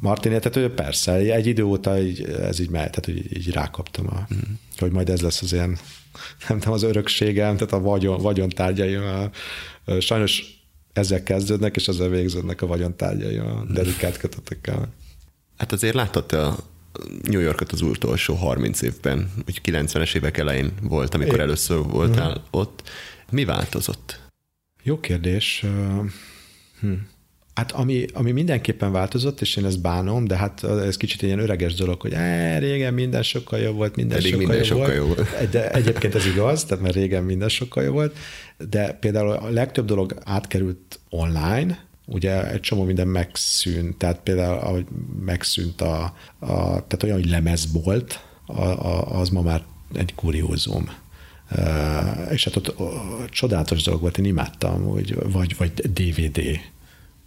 [0.00, 4.06] Martin, tehát ő persze, egy idő óta így, ez így megy, tehát így, így rákaptam,
[4.06, 4.54] a, mm.
[4.76, 5.78] hogy majd ez lesz az ilyen,
[6.48, 9.02] nem tudom, az örökségem, tehát a vagyon, vagyontárgyaim.
[9.02, 9.30] A,
[10.00, 10.58] sajnos
[10.92, 13.72] ezzel kezdődnek, és ezzel végződnek a vagyontárgyaim a mhm.
[13.72, 14.92] dedikált kötetekkel.
[15.56, 16.56] Hát azért láttad te a
[17.22, 21.42] New Yorkot az utolsó 30 évben, úgy 90-es évek elején volt, amikor é.
[21.42, 22.42] először voltál mm.
[22.50, 22.88] ott.
[23.30, 24.20] Mi változott?
[24.82, 25.64] Jó kérdés.
[26.80, 26.92] Hm.
[27.58, 31.74] Hát ami, ami mindenképpen változott, és én ezt bánom, de hát ez kicsit ilyen öreges
[31.74, 35.06] dolog, hogy e, régen minden sokkal jobb volt, minden Pedig sokkal, minden jobb, sokkal jobb
[35.06, 35.50] volt.
[35.50, 38.16] De egyébként ez igaz, tehát mert régen minden sokkal jobb volt,
[38.70, 44.86] de például a legtöbb dolog átkerült online, ugye egy csomó minden megszűnt, tehát például ahogy
[45.24, 46.02] megszűnt a,
[46.38, 46.56] a
[46.86, 49.62] tehát olyan, hogy lemezbolt, a, a, az ma már
[49.94, 50.90] egy kuriózum.
[51.50, 52.88] Uh, és hát ott uh,
[53.30, 56.40] csodálatos dolog volt, én imádtam, hogy vagy, vagy DVD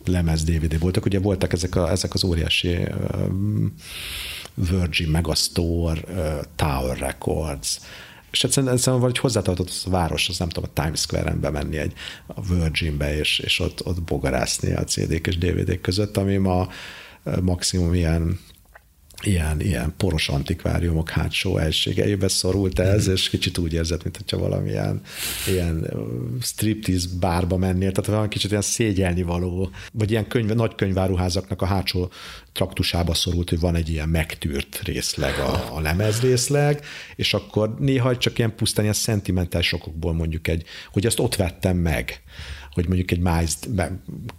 [0.07, 1.05] lemez DVD voltak.
[1.05, 2.77] Ugye voltak ezek, a, ezek az óriási
[4.53, 6.01] Virgin Megastore,
[6.55, 7.79] Tower Records,
[8.31, 11.93] és szerintem, szerintem valahogy hozzátartott a város, az nem tudom, a Times Square-en bemenni egy
[12.27, 16.67] a Virginbe, és, és ott, ott bogarászni a CD-k és DVD-k között, ami ma
[17.41, 18.39] maximum ilyen
[19.23, 23.11] ilyen, ilyen poros antikváriumok hátsó elségeibe szorult ez, mm.
[23.11, 25.01] és kicsit úgy érzett, mint hogyha valamilyen
[25.47, 25.87] ilyen
[26.41, 31.65] striptease bárba mennél, tehát valami kicsit ilyen szégyelni való, vagy ilyen könyv, nagy könyváruházaknak a
[31.65, 32.11] hátsó
[32.53, 38.17] traktusába szorult, hogy van egy ilyen megtűrt részleg a, a lemez részleg, és akkor néha
[38.17, 42.21] csak ilyen pusztán ilyen szentimentális sokokból mondjuk egy, hogy ezt ott vettem meg
[42.73, 43.57] hogy mondjuk egy Miles,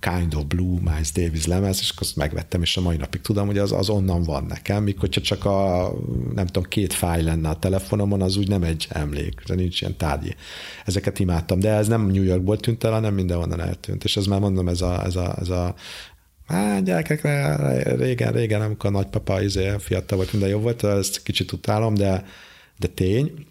[0.01, 3.59] Kind of Blue Miles Davis lemez, és azt megvettem, és a mai napig tudom, hogy
[3.59, 5.91] az, az onnan van nekem, hogyha csak a,
[6.35, 9.97] nem tudom, két fájl lenne a telefonomon, az úgy nem egy emlék, de nincs ilyen
[9.97, 10.35] tárgyi.
[10.85, 14.41] Ezeket imádtam, de ez nem New Yorkból tűnt el, hanem mindenhonnan eltűnt, és ez már
[14.41, 15.75] mondom, ez a, ez a, ez a
[16.47, 17.23] Hát gyerekek,
[17.99, 22.25] régen, régen, amikor a nagypapa izé, fiatal volt, minden jobb volt, ezt kicsit utálom, de,
[22.79, 23.47] de tény.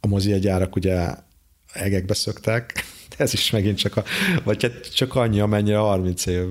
[0.00, 1.08] A mozi gyárak ugye
[1.72, 2.84] egekbe szöktek,
[3.18, 4.04] ez is megint csak, a,
[4.44, 6.44] vagy hát csak annyi, amennyi a 30 év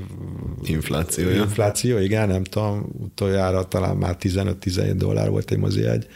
[0.64, 1.30] infláció.
[1.30, 6.08] Infláció, igen, nem tudom, utoljára talán már 15-17 dollár volt egy mozi egy.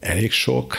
[0.00, 0.76] Elég sok.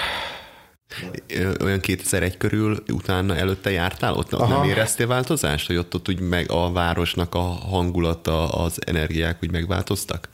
[1.61, 4.13] Olyan 2001 körül utána előtte jártál?
[4.13, 4.57] Ott Aha.
[4.57, 9.51] nem éreztél változást, hogy ott, ott úgy meg a városnak a hangulata, az energiák úgy
[9.51, 10.29] megváltoztak?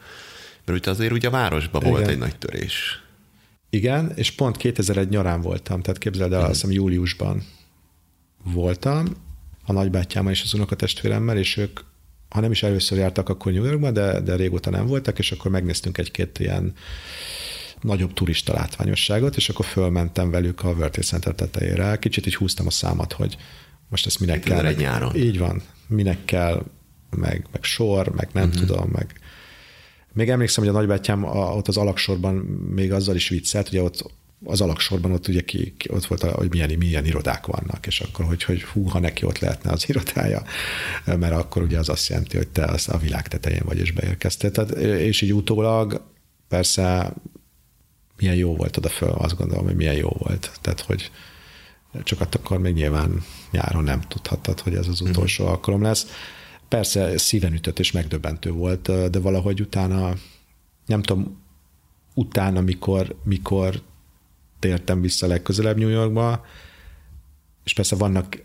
[0.66, 1.94] Mert ugye azért ugye a városban Igen.
[1.94, 3.04] volt egy nagy törés.
[3.70, 6.50] Igen, és pont 2001 nyarán voltam, tehát képzeld el, hmm.
[6.50, 7.44] azt hiszem júliusban
[8.44, 9.08] voltam
[9.66, 11.80] a nagybátyámmal és az unokatestvéremmel, és ők,
[12.30, 15.52] ha nem is először jártak akkor New Yorkba, de, de régóta nem voltak, és akkor
[15.52, 16.74] megnéztünk egy-két ilyen
[17.82, 21.98] nagyobb turista látványosságot, és akkor fölmentem velük a World Trade Center tetejére.
[22.00, 23.38] Kicsit így húztam a számat, hogy
[23.90, 24.66] most ezt minek kell.
[24.66, 25.16] Egy nyáron.
[25.16, 25.62] Így van.
[25.88, 26.66] Minek kell,
[27.10, 28.66] meg, meg sor, meg nem uh-huh.
[28.66, 29.20] tudom, meg
[30.14, 32.36] még emlékszem, hogy a nagybátyám a, ott az alaksorban
[32.76, 34.12] még azzal is viccelt, ugye ott
[34.46, 38.26] az alaksorban ott ugye ki, ki ott volt, hogy milyen, milyen irodák vannak, és akkor,
[38.26, 40.44] hogy, hogy hú, ha neki ott lehetne az irodája,
[41.06, 44.52] mert akkor ugye az azt jelenti, hogy te az a világ tetején vagy, és beérkeztél.
[44.52, 46.02] Tehát, és így utólag
[46.48, 47.14] persze
[48.18, 50.52] milyen jó volt oda föl, azt gondolom, hogy milyen jó volt.
[50.62, 51.12] Tehát, hogy
[52.04, 55.10] csak akkor még nyilván nyáron nem tudhattad, hogy ez az mhm.
[55.10, 55.48] utolsó mm.
[55.48, 56.08] alkalom lesz.
[56.68, 60.14] Persze szíven ütött és megdöbbentő volt, de valahogy utána,
[60.86, 61.42] nem tudom,
[62.14, 63.82] utána, mikor, mikor
[64.60, 66.46] tértem vissza legközelebb New Yorkba,
[67.64, 68.44] és persze vannak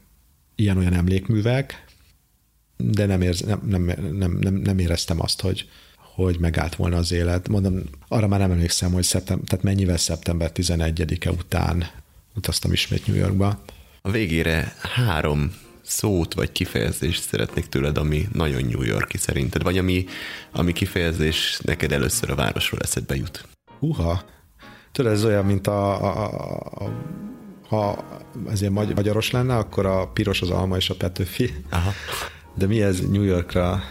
[0.55, 1.85] ilyen-olyan emlékművek,
[2.77, 7.12] de nem, érz, nem, nem, nem, nem, nem éreztem azt, hogy, hogy megállt volna az
[7.12, 7.49] élet.
[7.49, 11.91] Mondom, arra már nem emlékszem, hogy szeptem, tehát mennyivel szeptember 11-e után
[12.35, 13.65] utaztam ismét New Yorkba.
[14.03, 15.53] A végére három
[15.83, 20.05] szót vagy kifejezést szeretnék tőled, ami nagyon New Yorki szerinted, vagy ami,
[20.53, 23.49] ami kifejezés neked először a városról eszedbe jut?
[23.81, 24.25] Uha,
[24.95, 26.25] tudod, ez olyan, mint a, a,
[26.75, 26.91] a,
[27.69, 28.05] ha
[28.51, 31.55] ez ilyen magyaros lenne, akkor a piros az alma és a petőfi.
[31.71, 31.91] Aha.
[32.55, 33.83] De mi ez New Yorkra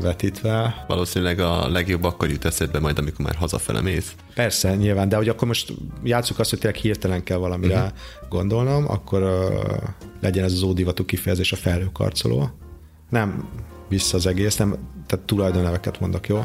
[0.00, 0.84] vetítve.
[0.88, 4.14] Valószínűleg a legjobb akkor jut eszedbe majd, amikor már hazafele mész.
[4.34, 5.72] Persze, nyilván, de hogy akkor most
[6.02, 7.92] játsszuk azt, hogy tényleg hirtelen kell valamire uh-huh.
[8.28, 9.76] gondolnom, akkor uh,
[10.20, 12.50] legyen ez az ódivatú kifejezés a felhőkarcoló.
[13.10, 13.48] Nem
[13.88, 14.76] vissza az egész, nem,
[15.06, 16.44] tehát tulajdonneveket mondok, jó?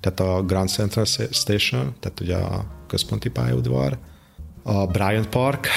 [0.00, 3.98] Tehát a Grand Central Station, tehát ugye a központi pályaudvar,
[4.62, 5.68] a Bryant Park,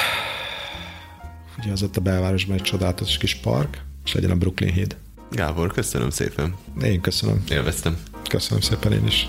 [1.60, 4.98] ugye az ott a belvárosban egy csodálatos kis park, és legyen a Brooklyn híd.
[5.32, 6.56] Gábor, köszönöm szépen.
[6.82, 7.44] Én köszönöm.
[7.50, 7.98] Élveztem.
[8.30, 9.28] Köszönöm szépen én is.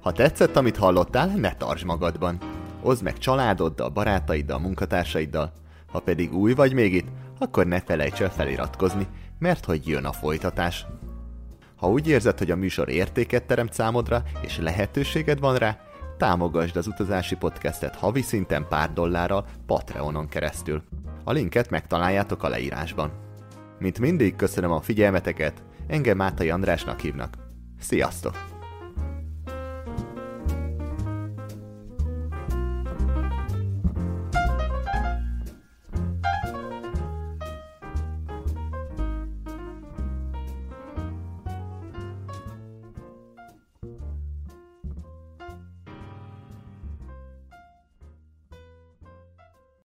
[0.00, 2.38] Ha tetszett, amit hallottál, ne tartsd magadban.
[2.82, 5.52] Oszd meg családoddal, barátaiddal, munkatársaiddal.
[5.86, 7.08] Ha pedig új vagy még itt,
[7.38, 9.06] akkor ne felejts el feliratkozni,
[9.38, 10.86] mert hogy jön a folytatás.
[11.76, 15.78] Ha úgy érzed, hogy a műsor értéket teremt számodra, és lehetőséged van rá,
[16.18, 20.82] támogasd az utazási podcastet havi szinten pár dollárral Patreonon keresztül.
[21.24, 23.10] A linket megtaláljátok a leírásban.
[23.78, 27.34] Mint mindig köszönöm a figyelmeteket, engem Mátai Andrásnak hívnak.
[27.78, 28.55] Sziasztok!